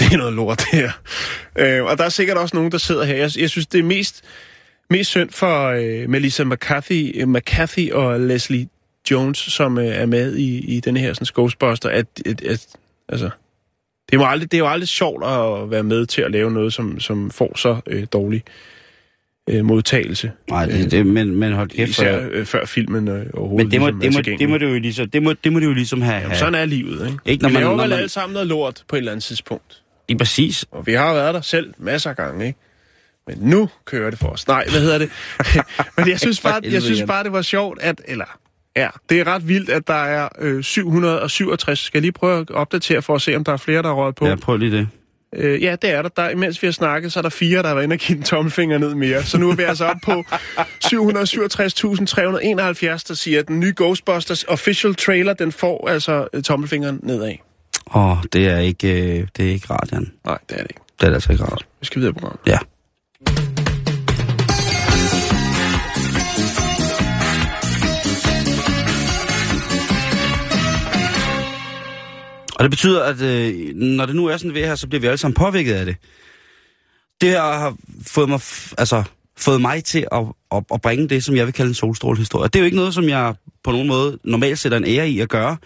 [0.00, 0.90] det er noget lort det her.
[1.58, 3.14] Øh, og der er sikkert også nogen, der sidder her.
[3.16, 4.22] Jeg, jeg synes, det er mest,
[4.90, 8.66] mest synd for øh, Melissa McCarthy, øh, McCarthy og Leslie
[9.10, 12.66] Jones, som øh, er med i, i denne her sådan, Ghostbuster, at, at, at
[13.08, 13.30] altså,
[14.10, 16.72] det, må aldrig, det er jo aldrig sjovt at være med til at lave noget,
[16.72, 18.42] som, som får så øh, dårlig
[19.50, 20.32] øh, modtagelse.
[20.50, 21.90] Nej, det, det, men, men hold kæft.
[21.90, 24.58] Især øh, før filmen øh, overhovedet men det må, ligesom er det, må, det, må
[24.58, 26.20] det, jo ligesom, det, må, det må det jo ligesom have.
[26.20, 27.18] Jamen, sådan er livet, ikke?
[27.26, 29.12] Ikke, når vi man- laver når vel man- alle sammen noget lort på et eller
[29.12, 29.82] andet tidspunkt.
[30.10, 30.64] Lige præcis.
[30.70, 32.58] Og vi har været der selv masser af gange, ikke?
[33.26, 34.48] Men nu kører det for os.
[34.48, 35.10] Nej, hvad hedder det?
[35.96, 38.00] Men jeg synes, bare, jeg synes bare, det var sjovt, at...
[38.04, 38.38] Eller,
[38.76, 41.78] ja, det er ret vildt, at der er øh, 767.
[41.78, 43.94] Skal jeg lige prøve at opdatere for at se, om der er flere, der er
[43.94, 44.26] røget på?
[44.26, 44.88] Ja, prøv lige det.
[45.36, 46.08] Øh, ja, det er der.
[46.08, 46.28] der.
[46.28, 48.24] Imens vi har snakket, så er der fire, der har været inde og give en
[48.24, 49.22] tommelfinger ned mere.
[49.22, 50.12] Så nu er vi altså op på
[50.90, 57.34] 767.371, der siger, at den nye Ghostbusters official trailer, den får altså øh, tommelfingeren nedad.
[57.94, 60.12] Åh, det er ikke, øh, det er ikke rart, Jan.
[60.24, 60.80] Nej, det er det ikke.
[61.00, 61.66] Det er altså ikke rart.
[61.80, 62.46] Vi skal videre på programmet.
[62.46, 62.58] Ja.
[72.60, 75.06] Og det betyder, at øh, når det nu er sådan ved her, så bliver vi
[75.06, 75.96] alle sammen påvirket af det.
[77.20, 77.76] Det her har
[78.06, 78.40] fået mig,
[78.78, 79.02] altså,
[79.38, 82.48] fået mig til at, at, at bringe det, som jeg vil kalde en solstrålehistorie.
[82.48, 83.34] Det er jo ikke noget, som jeg
[83.64, 85.56] på nogen måde normalt sætter en ære i at gøre.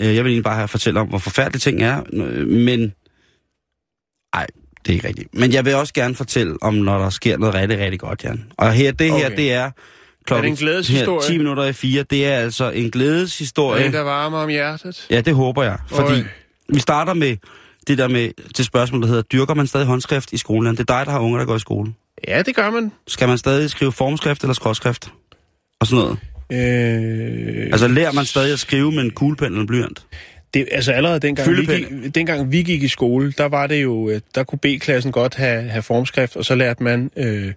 [0.00, 2.02] Øh, Jeg vil egentlig bare have fortælle om, hvor forfærdelige ting er.
[2.12, 2.92] øh, Men
[4.34, 4.46] Nej,
[4.86, 5.34] det er ikke rigtigt.
[5.34, 8.52] Men jeg vil også gerne fortælle om, når der sker noget rigtig, rigtig godt, Jan.
[8.56, 9.36] Og her, det her, Okay.
[9.36, 9.70] det er
[10.26, 11.20] klokken en glædeshistorie?
[11.22, 12.02] her, 10 minutter i 4.
[12.02, 13.84] Det er altså en glædeshistorie.
[13.84, 15.06] Det, der varmer om hjertet.
[15.10, 15.78] Ja, det håber jeg.
[15.88, 16.22] Fordi Øj.
[16.68, 17.36] vi starter med
[17.86, 20.76] det der med det spørgsmål, der hedder, dyrker man stadig håndskrift i skolen?
[20.76, 21.92] Det er dig, der har unger, der går i skole.
[22.28, 22.92] Ja, det gør man.
[23.06, 25.12] Skal man stadig skrive formskrift eller skråtskrift?
[25.80, 26.18] Og sådan noget.
[26.52, 30.02] Øh, Altså lærer man stadig at skrive med en kuglepen eller blyant?
[30.54, 34.10] det, altså allerede dengang vi, gik, dengang vi gik i skole, der var det jo,
[34.10, 37.52] øh, der kunne B-klassen godt have, have formskrift, og så lærte man øh,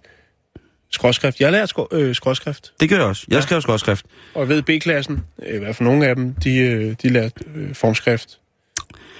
[0.90, 1.40] skråskrift.
[1.40, 3.24] Jeg lærte skå, øh, skråskrift, Det gør jeg også.
[3.28, 3.40] Jeg Ja.
[3.40, 4.06] skrev skråtskrift.
[4.34, 7.74] og ved B-klassen, øh, i hvert fald nogle af dem, de, øh, de lærte øh,
[7.74, 8.38] formskrift.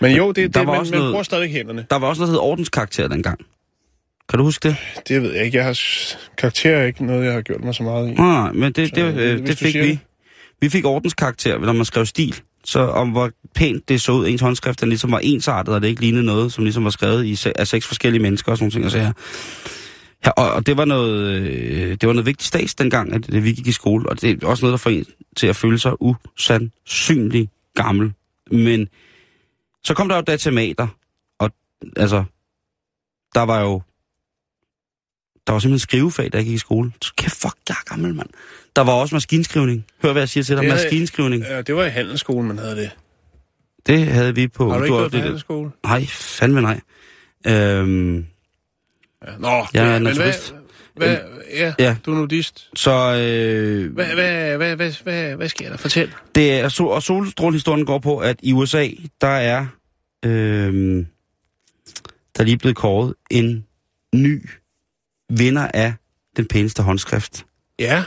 [0.01, 1.87] Men jo, det, Der det var man, også man noget- bruger stadig hænderne.
[1.91, 3.41] Der var også noget, der hed ordenskarakter dengang.
[4.33, 4.77] Kan du huske det?
[5.09, 5.57] Det ved jeg ikke.
[5.57, 5.79] Jeg har
[6.39, 8.15] karakter er ikke noget, jeg har gjort mig så meget i.
[8.15, 9.81] Nej, men det, Så, det, øh, øh, det fik vi.
[9.81, 9.99] det.
[10.61, 12.41] Vi fik ordenskarakter, når man skrev stil.
[12.65, 15.89] Så om hvor pænt det så ud, ens håndskrift, den ligesom var ensartet, og det
[15.89, 18.73] ikke lignede noget, som ligesom var skrevet i, af seks forskellige mennesker og sådan nogle
[18.73, 18.85] ting.
[18.85, 19.13] Og, så her.
[20.27, 23.45] Ja, og, og det var noget, øh, det var noget vigtigt stats dengang, at, at
[23.45, 25.05] vi gik i skole, og det er også noget, der får en
[25.37, 28.13] til at føle sig usandsynlig gammel.
[28.51, 28.89] Men
[29.85, 30.89] så kom der jo datamater,
[31.39, 31.51] og
[31.97, 32.25] altså,
[33.35, 33.83] der var jo
[35.47, 36.93] der var simpelthen skrivefag, jeg gik i skole.
[37.03, 38.29] Så kæft, fuck, jeg er gammel, mand.
[38.77, 39.85] Der var også maskinskrivning.
[40.03, 40.63] Hør, hvad jeg siger til dig.
[40.65, 41.43] Det Maskinskrivning.
[41.43, 42.91] Ja, det var i handelsskolen, man havde det.
[43.87, 44.71] Det havde vi på.
[44.71, 45.71] Har du ikke gået på handelsskole?
[45.85, 46.81] Nej, fandme nej.
[47.47, 48.27] Øhm,
[49.27, 49.33] Ja.
[49.39, 50.33] Nå, Jeg er men hvad,
[50.97, 51.17] hvad,
[51.55, 51.97] ja, Ja.
[52.07, 52.69] du er nudist.
[52.75, 55.77] så øh, Hvad, hvad, hvad, hvad, hvad, hvad sker der?
[55.77, 56.13] Fortæl.
[56.35, 58.89] det er, og solstrålehistorien går på, at i USA,
[59.21, 59.67] der er
[60.25, 60.97] øh,
[62.37, 63.67] der er lige blevet kåret en
[64.15, 64.49] ny
[65.31, 65.95] vinder af
[66.37, 67.47] den pæneste håndskrift.
[67.79, 68.05] Ja.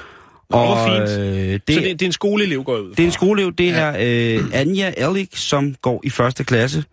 [0.50, 1.20] hvor fint.
[1.20, 3.70] øh, Det, så det, det er en skoleelev, går ud Det er en skoleelev, det
[3.70, 6.84] er øh, Anja Ellik, som går i første klasse,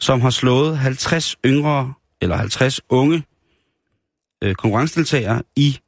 [0.00, 1.92] som har slået 50 yngre,
[2.22, 3.22] eller 50 unge
[4.44, 5.78] øh, konkurrencedeltagere i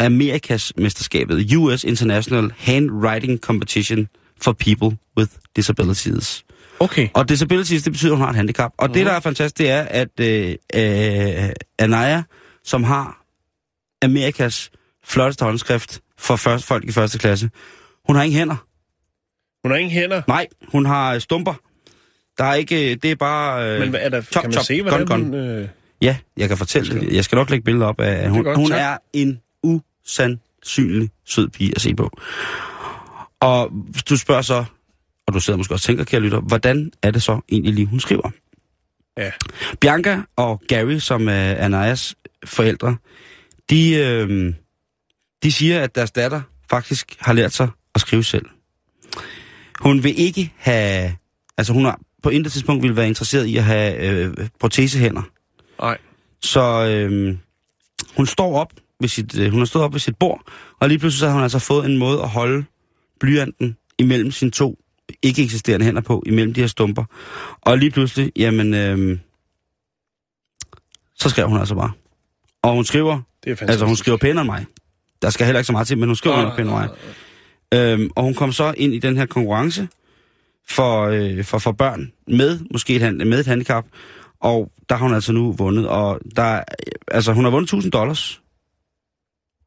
[0.00, 4.08] Amerikas mesterskabet, US International Handwriting Competition
[4.40, 6.44] for People with Disabilities.
[6.80, 7.08] Okay.
[7.14, 8.72] Og disabilities, det betyder, at hun har et handicap.
[8.78, 8.92] Og mm.
[8.92, 12.22] det, der er fantastisk, det er, at øh, øh, Anaya,
[12.68, 13.24] som har
[14.02, 14.70] Amerikas
[15.04, 17.50] flotteste håndskrift for først, folk i første klasse,
[18.06, 18.56] hun har ingen hænder.
[19.64, 20.22] Hun har ingen hænder.
[20.28, 21.54] Nej, hun har øh, stumper.
[22.38, 23.74] Der er ikke, det er bare...
[23.74, 25.34] Øh, Men hvad er der, chop, kan man chop, se, hvordan gun, hun...
[25.34, 25.68] Øh,
[26.02, 27.12] Ja, jeg kan fortælle det.
[27.12, 28.80] Jeg skal nok lægge billeder op af, hun, godt, hun tak.
[28.80, 32.10] er en usandsynlig sød pige at se på.
[33.40, 33.70] Og
[34.08, 34.64] du spørger så,
[35.26, 37.86] og du sidder måske også og tænker, kære lytter, hvordan er det så egentlig lige,
[37.86, 38.30] hun skriver?
[39.18, 39.30] Ja.
[39.80, 42.14] Bianca og Gary, som er Anayas
[42.44, 42.96] forældre,
[43.70, 44.54] de, øh,
[45.42, 46.40] de siger, at deres datter
[46.70, 48.46] faktisk har lært sig at skrive selv.
[49.80, 51.14] Hun vil ikke have...
[51.58, 55.22] Altså hun har på intet tidspunkt ville være interesseret i at have øh, protesehænder.
[55.80, 55.98] Nej.
[56.42, 57.36] Så øh,
[58.16, 60.42] hun står op ved sit, øh, hun har stået op ved sit bord,
[60.80, 62.64] og lige pludselig så har hun altså fået en måde at holde
[63.20, 64.78] blyanten imellem sine to
[65.22, 67.04] ikke eksisterende hænder på, imellem de her stumper.
[67.60, 69.18] Og lige pludselig, jamen, øh,
[71.14, 71.92] så skrev hun altså bare.
[72.62, 74.66] Og hun skriver, Det er altså hun skriver pænere end mig.
[75.22, 77.98] Der skal heller ikke så meget til, men hun skriver nok pænere end mig.
[78.00, 79.88] Øhm, og hun kom så ind i den her konkurrence
[80.68, 83.84] for, øh, for, for børn med måske et, med et handicap.
[84.40, 85.88] Og der har hun altså nu vundet.
[85.88, 86.62] Og der,
[87.08, 88.40] altså, hun har vundet 1000 dollars.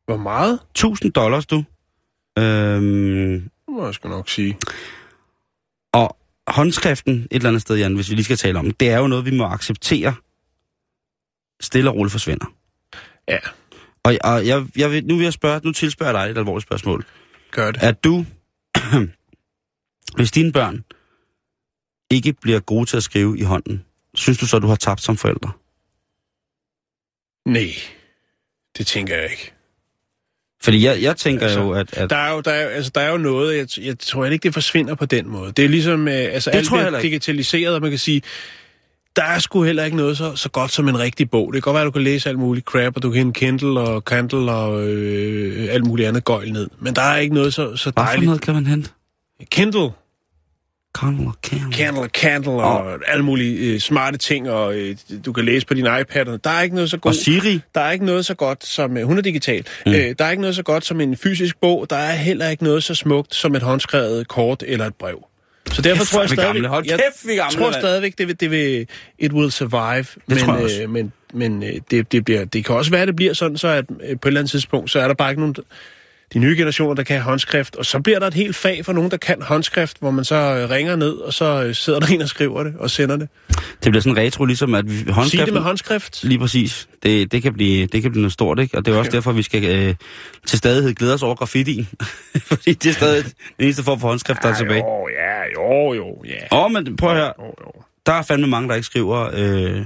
[0.06, 0.60] Hvor meget?
[0.72, 1.64] 1000 dollars, du.
[2.40, 4.58] Øhm, Det må jeg sgu nok sige.
[5.94, 6.18] Og
[6.48, 9.08] håndskriften et eller andet sted, Jan, hvis vi lige skal tale om, det er jo
[9.08, 10.16] noget, vi må acceptere
[11.62, 12.46] stille og roligt forsvinder.
[13.28, 13.38] Ja,
[14.04, 16.68] Og, og jeg, jeg vil, nu vil jeg spørge, nu tilspørger jeg dig et alvorligt
[16.68, 17.06] spørgsmål.
[17.52, 17.84] gør det.
[17.84, 18.26] Er du,
[20.18, 20.84] hvis dine børn
[22.12, 23.86] ikke bliver gode til at skrive i hånden,
[24.16, 25.60] synes du så, du har tabt som forælder?
[27.50, 27.72] Nej,
[28.78, 29.54] det tænker jeg ikke.
[30.64, 31.94] Fordi jeg, jeg tænker Altså, jo, at...
[31.94, 34.44] at Der er jo, der er, altså, der er jo noget, jeg, jeg tror ikke,
[34.44, 35.52] det forsvinder på den måde.
[35.52, 38.22] Det er ligesom, øh, altså Det alt bliver digitaliseret, og man kan sige,
[39.16, 41.54] der er sgu heller ikke noget så, så godt som en rigtig bog.
[41.54, 43.80] Det kan godt være, at du kan læse alt muligt crap, og du kan Kindle
[43.80, 46.68] og Kindle og øh, alt muligt andet gøjl ned.
[46.80, 48.26] Men der er ikke noget så, så hvad for dejligt.
[48.26, 48.90] noget kan man hente?
[49.52, 49.90] Kindle,
[50.98, 51.72] Candle og candle.
[51.72, 55.86] Kindle, Kindle og alle mulige øh, smarte ting, og øh, du kan læse på din
[56.02, 56.28] iPad.
[56.28, 57.16] og Der er ikke noget så Og godt.
[57.16, 57.60] Siri?
[57.76, 58.98] Der er ikke noget så godt som...
[58.98, 59.66] øh, Hun er digital.
[59.86, 59.92] Mm.
[59.92, 61.90] Øh, der er ikke noget så godt som en fysisk bog.
[61.90, 65.26] Der er heller ikke noget så smukt som et håndskrevet kort eller et brev.
[65.72, 66.66] Så derfor Kæft, tror jeg stadigvæk...
[66.70, 67.74] Hold jeg kæft, vi gamle, tror mand.
[67.74, 68.88] stadigvæk, det vil, det vil...
[69.20, 70.06] It will survive.
[70.28, 70.82] men, tror jeg også.
[70.82, 73.58] Øh, men, men øh, det, det, bliver, det kan også være, at det bliver sådan,
[73.58, 75.56] så at øh, på et eller andet tidspunkt, så er der bare ikke nogen...
[76.34, 79.12] De nye generationer, der kan håndskrift, og så bliver der et helt fag for nogen,
[79.12, 82.22] der kan håndskrift, hvor man så øh, ringer ned, og så øh, sidder der en
[82.22, 83.30] og skriver det, og sender det.
[83.84, 84.98] Det bliver sådan retro, ligesom at vi,
[85.30, 86.24] Sig det med håndskrift.
[86.24, 86.88] Lige præcis.
[87.04, 88.78] Det, det, kan blive, det kan blive noget stort, ikke?
[88.78, 89.16] Og det er også Ja.
[89.16, 89.96] derfor, vi skal øh,
[90.46, 91.88] til stadighed glæde os over graffitien.
[92.50, 94.84] Fordi det er stadig den eneste form for håndskrift, der er tilbage.
[94.84, 96.58] Jo, ja, jo, jo, ja.
[96.58, 97.34] Åh, oh, men prøv at høre.
[97.40, 97.72] Jo, jo.
[98.06, 99.86] Der er fandme mange, der ikke skriver, øh,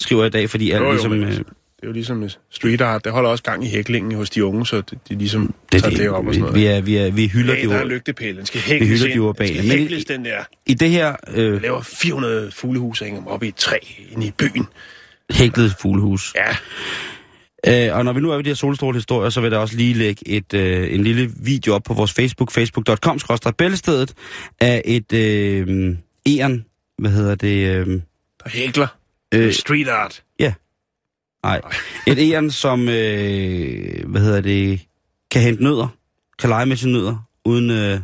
[0.00, 1.10] skriver i dag, fordi alt Jo, jo, ligesom...
[1.10, 1.42] men Øh, altså,
[1.80, 3.04] det er jo ligesom street art.
[3.04, 5.96] Det holder også gang i hæklingen hos de unge, så det, de ligesom det, tager
[5.96, 6.56] det op og sådan noget.
[6.56, 8.36] vi, er, vi, er, vi hylder det der er lygtepæl.
[8.36, 9.54] Den skal Vi hækles hylder de urbane.
[9.54, 10.44] Den skal hækles, den der.
[10.66, 13.78] I det her øh, Jeg laver 400 fuglehus og hænger dem op i et træ
[14.10, 14.66] inde i byen.
[15.30, 16.34] hæklede fuglehus.
[16.36, 16.56] Ja,
[17.66, 19.94] Øh, og når vi nu er ved de her solstrålehistorier, så vil jeg også lige
[19.94, 23.18] lægge et, øh, en lille video op på vores Facebook, facebook.com,
[23.58, 24.14] bæltestedet,
[24.60, 25.96] af et øh,
[26.28, 26.64] æren,
[26.98, 27.86] hvad hedder det, øh,
[28.44, 28.86] der hækler.
[29.34, 30.22] Øh, street art.
[31.42, 31.60] Nej,
[32.06, 34.80] et æren, som, øh, hvad hedder det,
[35.30, 35.88] kan hente nødder,
[36.38, 38.00] kan lege med sine nødder, uden, øh,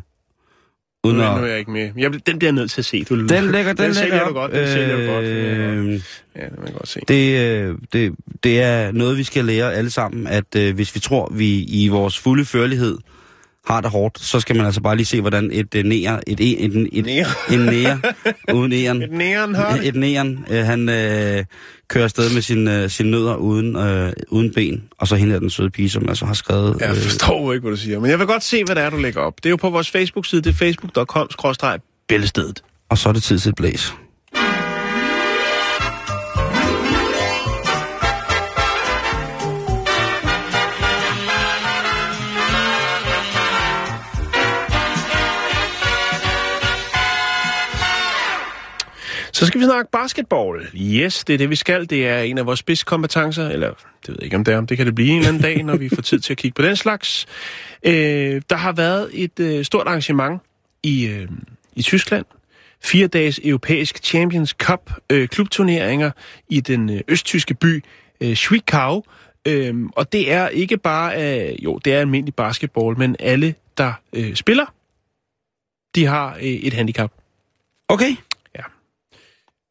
[1.04, 1.50] uden Nu, er- nu er at...
[1.50, 1.90] jeg ikke med.
[1.96, 3.04] Jeg, den bliver jeg nødt til at se.
[3.04, 4.34] Du, Den lægger, den, den lægger du op.
[4.34, 4.52] godt.
[4.52, 5.24] Den sælger du godt.
[5.24, 6.00] Øh,
[6.36, 7.00] Ja, det jeg godt se.
[7.08, 8.12] Det, øh, det,
[8.42, 11.88] det er noget, vi skal lære alle sammen, at øh, hvis vi tror, vi i
[11.88, 12.98] vores fulde førlighed
[13.66, 16.40] har det hårdt, så skal man altså bare lige se, hvordan et øh, nære, et,
[16.40, 17.26] et, et, et, Nære.
[17.52, 18.00] en nære,
[18.54, 21.44] uden æren, Et næren har et næren, øh, han øh,
[21.88, 25.38] kører afsted med sin, øh, sin nødder uden, øh, uden ben, og så hende er
[25.38, 26.76] den søde pige, som altså har skrevet...
[26.80, 28.00] Jeg forstår ikke, hvad du siger.
[28.00, 29.34] Men jeg vil godt se, hvad det er, du lægger op.
[29.36, 30.42] Det er jo på vores Facebook-side.
[30.42, 32.62] Det er facebook.com-bæltestedet.
[32.88, 33.92] og så er det tid til et blæs.
[49.36, 50.66] Så skal vi snakke basketball.
[50.74, 51.90] Yes, det er det, vi skal.
[51.90, 54.66] Det er en af vores spidskompetencer, eller det ved jeg ikke, om det er, om
[54.66, 56.54] det kan det blive en eller anden dag, når vi får tid til at kigge
[56.54, 57.26] på den slags.
[57.82, 60.40] Øh, der har været et øh, stort arrangement
[60.82, 61.28] i, øh,
[61.74, 62.24] i Tyskland.
[62.82, 66.10] Fire dages europæisk Champions Cup øh, klubturneringer
[66.48, 67.84] i den øh, østtyske by
[68.20, 69.02] øh, Schwickau.
[69.46, 73.92] Øh, og det er ikke bare, øh, jo, det er almindelig basketball, men alle, der
[74.12, 74.74] øh, spiller,
[75.94, 77.12] de har øh, et handicap.
[77.88, 78.16] Okay.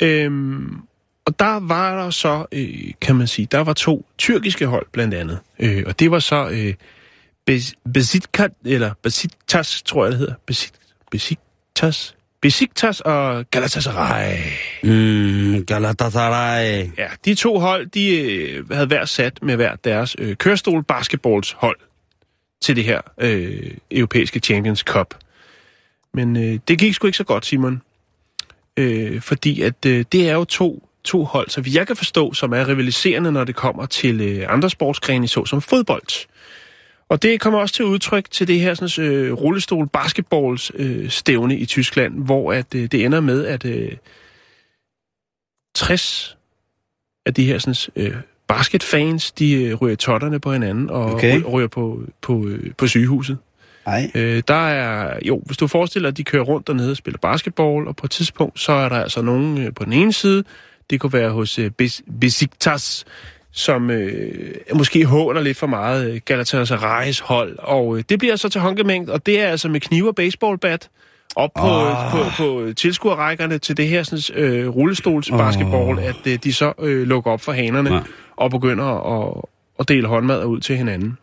[0.01, 0.81] Øhm,
[1.25, 5.13] og der var der så, øh, kan man sige, der var to tyrkiske hold blandt
[5.13, 5.39] andet.
[5.59, 6.73] Øh, og det var så øh,
[7.51, 10.33] Bes- Besiktas, eller Besiktas, tror jeg det hedder.
[10.45, 10.71] Besik,
[11.11, 14.37] Besiktas, Besiktas og Galatasaray.
[14.83, 16.87] Mm, Galatasaray.
[16.97, 21.51] Ja, de to hold, de øh, havde hver sat med hver deres øh, kørestol basketballs
[21.51, 21.77] hold
[22.61, 25.13] til det her øh, europæiske Champions Cup.
[26.13, 27.81] Men øh, det gik sgu ikke så godt, Simon.
[28.78, 32.53] Øh, fordi at øh, det er jo to, to hold, så jeg kan forstå, som
[32.53, 36.28] er rivaliserende, når det kommer til øh, andre sportsgrene, såsom fodbold.
[37.09, 41.57] Og det kommer også til udtryk til det her sådan, øh, rullestol basketballs øh, stævne
[41.57, 43.91] i Tyskland, hvor at øh, det ender med, at øh,
[45.76, 46.38] 60
[47.26, 48.15] af de her sådan, øh,
[48.47, 51.41] basketfans, de øh, ryger totterne på hinanden og okay.
[51.43, 53.38] ryger på, på, øh, på sygehuset.
[53.86, 54.11] Nej.
[54.15, 57.17] Øh, der er, jo, hvis du forestiller dig, at de kører rundt dernede og spiller
[57.17, 60.43] basketball, og på et tidspunkt, så er der altså nogen øh, på den ene side,
[60.89, 63.05] det kunne være hos øh, Bes- Besiktas,
[63.51, 64.31] som øh,
[64.75, 69.09] måske håner lidt for meget øh, Galatasaray's hold, og øh, det bliver så til håndgemængd,
[69.09, 70.89] og det er altså med kniv og baseballbat
[71.36, 72.15] op på, Ah.
[72.15, 72.21] oh.
[72.38, 77.07] på, på tilskuerrækkerne til det her sådan, øh, rullestols basketball, at øh, de så øh,
[77.07, 77.99] lukker op for hanerne Ja.
[78.36, 78.86] og begynder
[79.25, 79.41] at,
[79.79, 81.17] at dele håndmad ud til hinanden.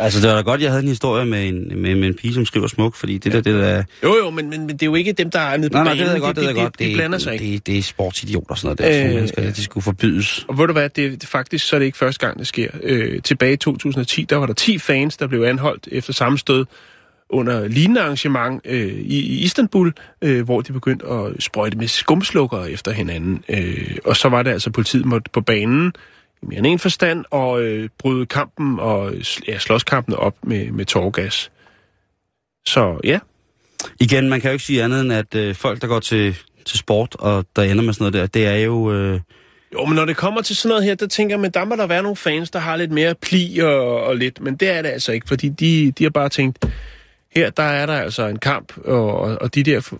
[0.00, 2.34] Altså, det var da godt, jeg havde en historie med en, med, med en pige,
[2.34, 3.82] som skriver smuk, fordi det der, det der...
[4.02, 5.84] Jo, jo, men, men, men det er jo ikke dem, der er nede på Nej,
[5.84, 5.98] nej, banen.
[5.98, 6.78] det ved jeg godt, de, det ved jeg de, godt.
[6.78, 7.52] De, de blander sig ikke.
[7.52, 9.08] Det, det er sportsidioter og sådan noget der.
[9.08, 10.44] Øh, mennesker, de skulle forbydes.
[10.48, 12.70] Og ved du hvad, det, det faktisk så er det ikke første gang, det sker.
[12.82, 16.64] Øh, tilbage i 2010, der var der 10 fans, der blev anholdt efter samme stød
[17.30, 22.64] under lignende arrangement øh, i, i Istanbul, øh, hvor de begyndte at sprøjte med skumslukker
[22.64, 23.44] efter hinanden.
[23.48, 25.92] Øh, og så var det altså, politiet måtte på banen
[26.42, 29.12] i mere end en forstand og øh, bryde kampen og
[29.48, 31.50] ja, slåskampen op med, med tårgas.
[32.66, 33.18] Så ja,
[34.00, 36.78] Igen, man kan jo ikke sige andet end, at øh, folk, der går til, til
[36.78, 38.92] sport, og der ender med sådan noget der, det er jo...
[38.92, 39.20] Øh,
[39.72, 41.86] Jo, men når det kommer til sådan noget her, der tænker men der må der
[41.86, 44.88] være nogle fans, der har lidt mere pli og, og lidt, men det er det
[44.88, 46.64] altså ikke, fordi de, de har bare tænkt,
[47.36, 49.92] her der er der altså en kamp, og, og- de der,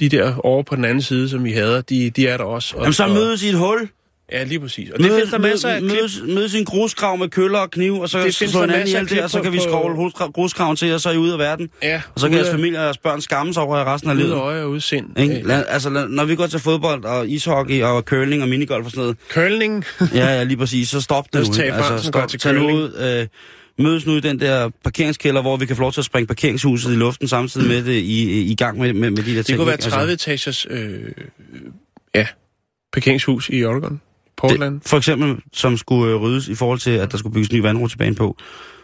[0.00, 2.76] de der over på den anden side, som vi hader, de, de er der også.
[2.76, 3.88] Og, jamen, så mødes i et hul.
[4.32, 4.90] Ja, lige præcis.
[4.90, 5.92] Og det findes der masser af klip.
[5.92, 8.98] mødes, mødes i en grusgrav med køller og kniv, og så Det findes der masser
[8.98, 11.38] af klip og så kan vi grusgra- grusgraven til, og så er I ude af
[11.38, 11.68] verden.
[11.82, 14.10] Ja, Og så kan jeres ude familie og jeres børn skamme sig over jer resten
[14.10, 14.34] af Ude livet.
[14.36, 15.18] øje og ude af sind.
[15.18, 15.38] Ikke?
[15.40, 18.90] Øh, Lad, altså, når vi går til fodbold og ishockey og curling og minigolf og
[18.90, 19.84] sådan noget, Curling.
[20.14, 21.62] ja, ja, lige præcis, så stop det nu.
[21.64, 22.78] altså, stop, til tag curling.
[22.78, 26.04] ud, øh, mødes nu i den der parkeringskælder, hvor vi kan få lov til at
[26.04, 29.42] springe parkeringshuset i luften samtidig med det i, i gang med, med, med de der
[29.42, 29.46] ting.
[29.46, 29.82] Det kunne være ikke?
[29.90, 31.00] 30 etagers, øh,
[32.14, 32.26] ja,
[32.92, 34.00] parkeringshus i Oregon,
[34.36, 34.80] Portland.
[34.80, 37.56] Det, for eksempel, som skulle øh, ryddes i forhold til, at der skulle bygges en
[37.56, 38.36] ny vandrutsjebane på.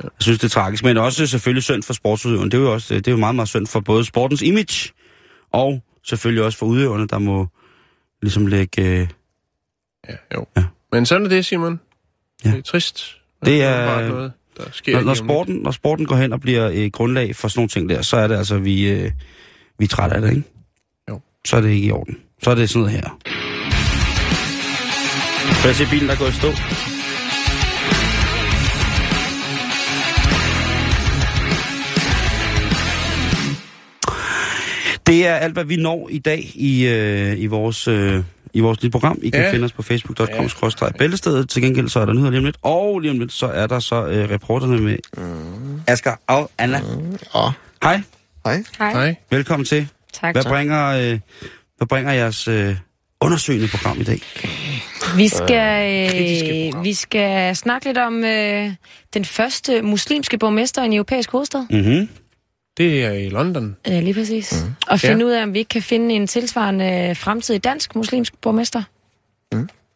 [0.03, 2.51] Jeg synes, det er tragisk, men også selvfølgelig synd for sportsudøverne.
[2.51, 4.90] Det er jo også det er jo meget, meget synd for både sportens image,
[5.53, 7.46] og selvfølgelig også for udøverne, der må
[8.22, 8.82] ligesom lægge...
[9.01, 9.07] Øh,
[10.09, 10.46] Ja, jo.
[10.57, 10.64] Ja.
[10.92, 11.80] Men sådan er det, Simon.
[12.44, 12.51] Ja.
[12.51, 13.16] Det er trist.
[13.44, 16.70] Det er- bare noget, der sker når, når, sporten, når sporten går hen og bliver
[16.74, 19.11] øh, grundlag for sådan nogle ting der, så er det altså, vi, øh,
[19.78, 20.42] vi er trætte af det, ikke?
[21.11, 21.20] Jo.
[21.46, 22.18] Så er det ikke i orden.
[22.42, 23.18] Så er det sådan noget her.
[25.59, 26.51] Kan jeg se bilen, der går i stå?
[35.07, 37.88] Det er alt, hvad vi når i dag i, øh, i vores...
[37.88, 38.22] Øh,
[38.55, 39.18] i vores lille program.
[39.22, 39.53] I kan Ja.
[39.53, 40.48] finde os på facebook.com
[40.82, 40.90] ja.
[40.98, 41.48] bæltestedet.
[41.48, 42.57] Til gengæld så er der nyheder lige om lidt.
[42.62, 44.96] Og lige om lidt, så er der så øh, reporterne med
[45.86, 46.80] Asger og Anna.
[47.34, 47.40] Ja.
[47.82, 48.03] Hej,
[48.44, 48.62] Hej.
[48.78, 49.14] Nej.
[49.30, 49.88] velkommen til.
[50.12, 50.34] Tak.
[50.34, 51.18] Hvad bringer, øh,
[51.76, 52.76] hvad bringer jeres øh,
[53.20, 54.20] undersøgende program i dag?
[55.17, 58.73] Vi skal, kritiske øh, vi skal snakke lidt om øh,
[59.15, 61.61] den første muslimske borgmester i en europæisk hovedstad.
[61.71, 62.09] Mm-hmm.
[62.77, 63.77] Det er i London.
[63.89, 64.65] Øh, lige præcis.
[64.65, 64.73] Mm.
[64.89, 65.25] Og finde Ja.
[65.25, 68.83] ud af, om vi ikke kan finde en tilsvarende fremtidig dansk muslimsk borgmester.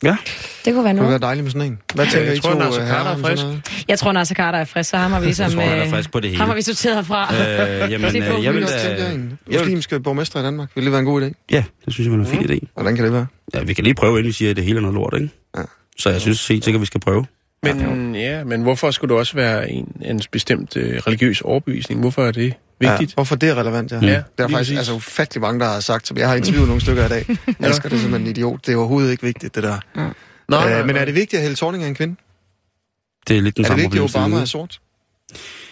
[0.02, 0.16] Ja.
[0.64, 1.10] Det kunne være Det kunne noget.
[1.10, 1.78] være dejligt med sådan en.
[1.94, 3.42] Hvad tænker jeg I tror, to Nasser øh, Carter herrer er frisk.
[3.42, 3.84] noget?
[3.88, 5.50] Jeg tror, Nasser Carter er frisk, så ham har vi ligesom...
[5.50, 6.38] tror, han er øh, frisk på det hele.
[6.40, 7.34] Ham har vi sorteret fra.
[7.34, 7.38] Øh,
[7.92, 10.68] jamen, øh, jeg vil jeg vil, muslimske borgmester i Danmark?
[10.74, 11.44] Vil det være en god idé?
[11.50, 12.58] ja, det synes jeg var en fin idé.
[12.74, 13.26] Hvordan kan det være?
[13.54, 15.28] Ja, vi kan lige prøve, inden vi siger, at det hele er noget lort, ikke?
[15.56, 15.62] Ja.
[15.98, 17.26] Så jeg synes helt sikkert, vi skal prøve.
[17.62, 22.00] Men ja, men hvorfor skulle det også være en, en bestemt øh, religiøs overbevisning?
[22.00, 23.10] Hvorfor er det vigtigt.
[23.10, 23.96] Ja, hvorfor det er relevant, ja.
[24.00, 24.78] Ja, Der er faktisk præcis.
[24.78, 27.26] altså, ufattelig mange, der har sagt, som jeg har interviewet nogle stykker i dag.
[27.60, 28.66] Jeg elsker det som en idiot.
[28.66, 29.78] Det er overhovedet ikke vigtigt, det der.
[30.48, 32.16] Nå, Øh, men er det vigtigt, at Helle Thorning er en kvinde?
[33.28, 34.80] Det er lidt den Er det samme vigtigt, at Obama er sort?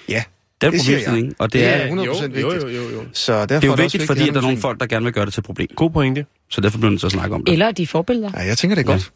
[0.08, 0.22] Ja,
[0.62, 2.42] Den det problemstilling, og det Det er, er 100% jo, vigtigt.
[2.42, 3.02] Jo, jo, jo, jo.
[3.12, 5.04] så derfor det er jo også vigtigt, fordi at der er nogle folk, der gerne
[5.04, 5.68] vil gøre det til problem.
[5.76, 6.26] God pointe.
[6.50, 7.52] Så derfor bliver man nødt til at snakke om det.
[7.52, 8.30] Eller de forbilleder.
[8.36, 9.12] Ja, jeg tænker, det er godt.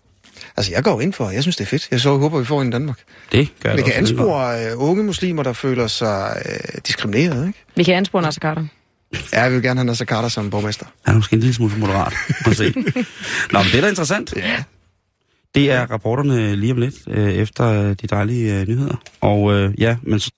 [0.57, 1.89] Altså, jeg går ind for, jeg synes, det er fedt.
[1.91, 2.99] Jeg så håber, vi får en i Danmark.
[3.32, 7.64] Det gør da kan anspore uh, unge muslimer, der føler sig uh, diskrimineret, ikke?
[7.76, 8.66] Vi kan anspore Nasser Carter.
[9.32, 10.87] Ja, jeg vil gerne have Nasser Carter som borgmester.
[11.05, 12.12] Han er måske en lille smule for moderat.
[12.53, 12.74] Se.
[13.53, 14.34] Nå, men det er da interessant.
[14.37, 14.62] Ja.
[15.55, 18.97] Det er rapporterne lige om lidt, øh, efter øh, de dejlige øh, nyheder.
[19.20, 20.30] Og øh, ja, men så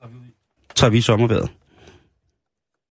[0.74, 1.48] tager vi sommerværet.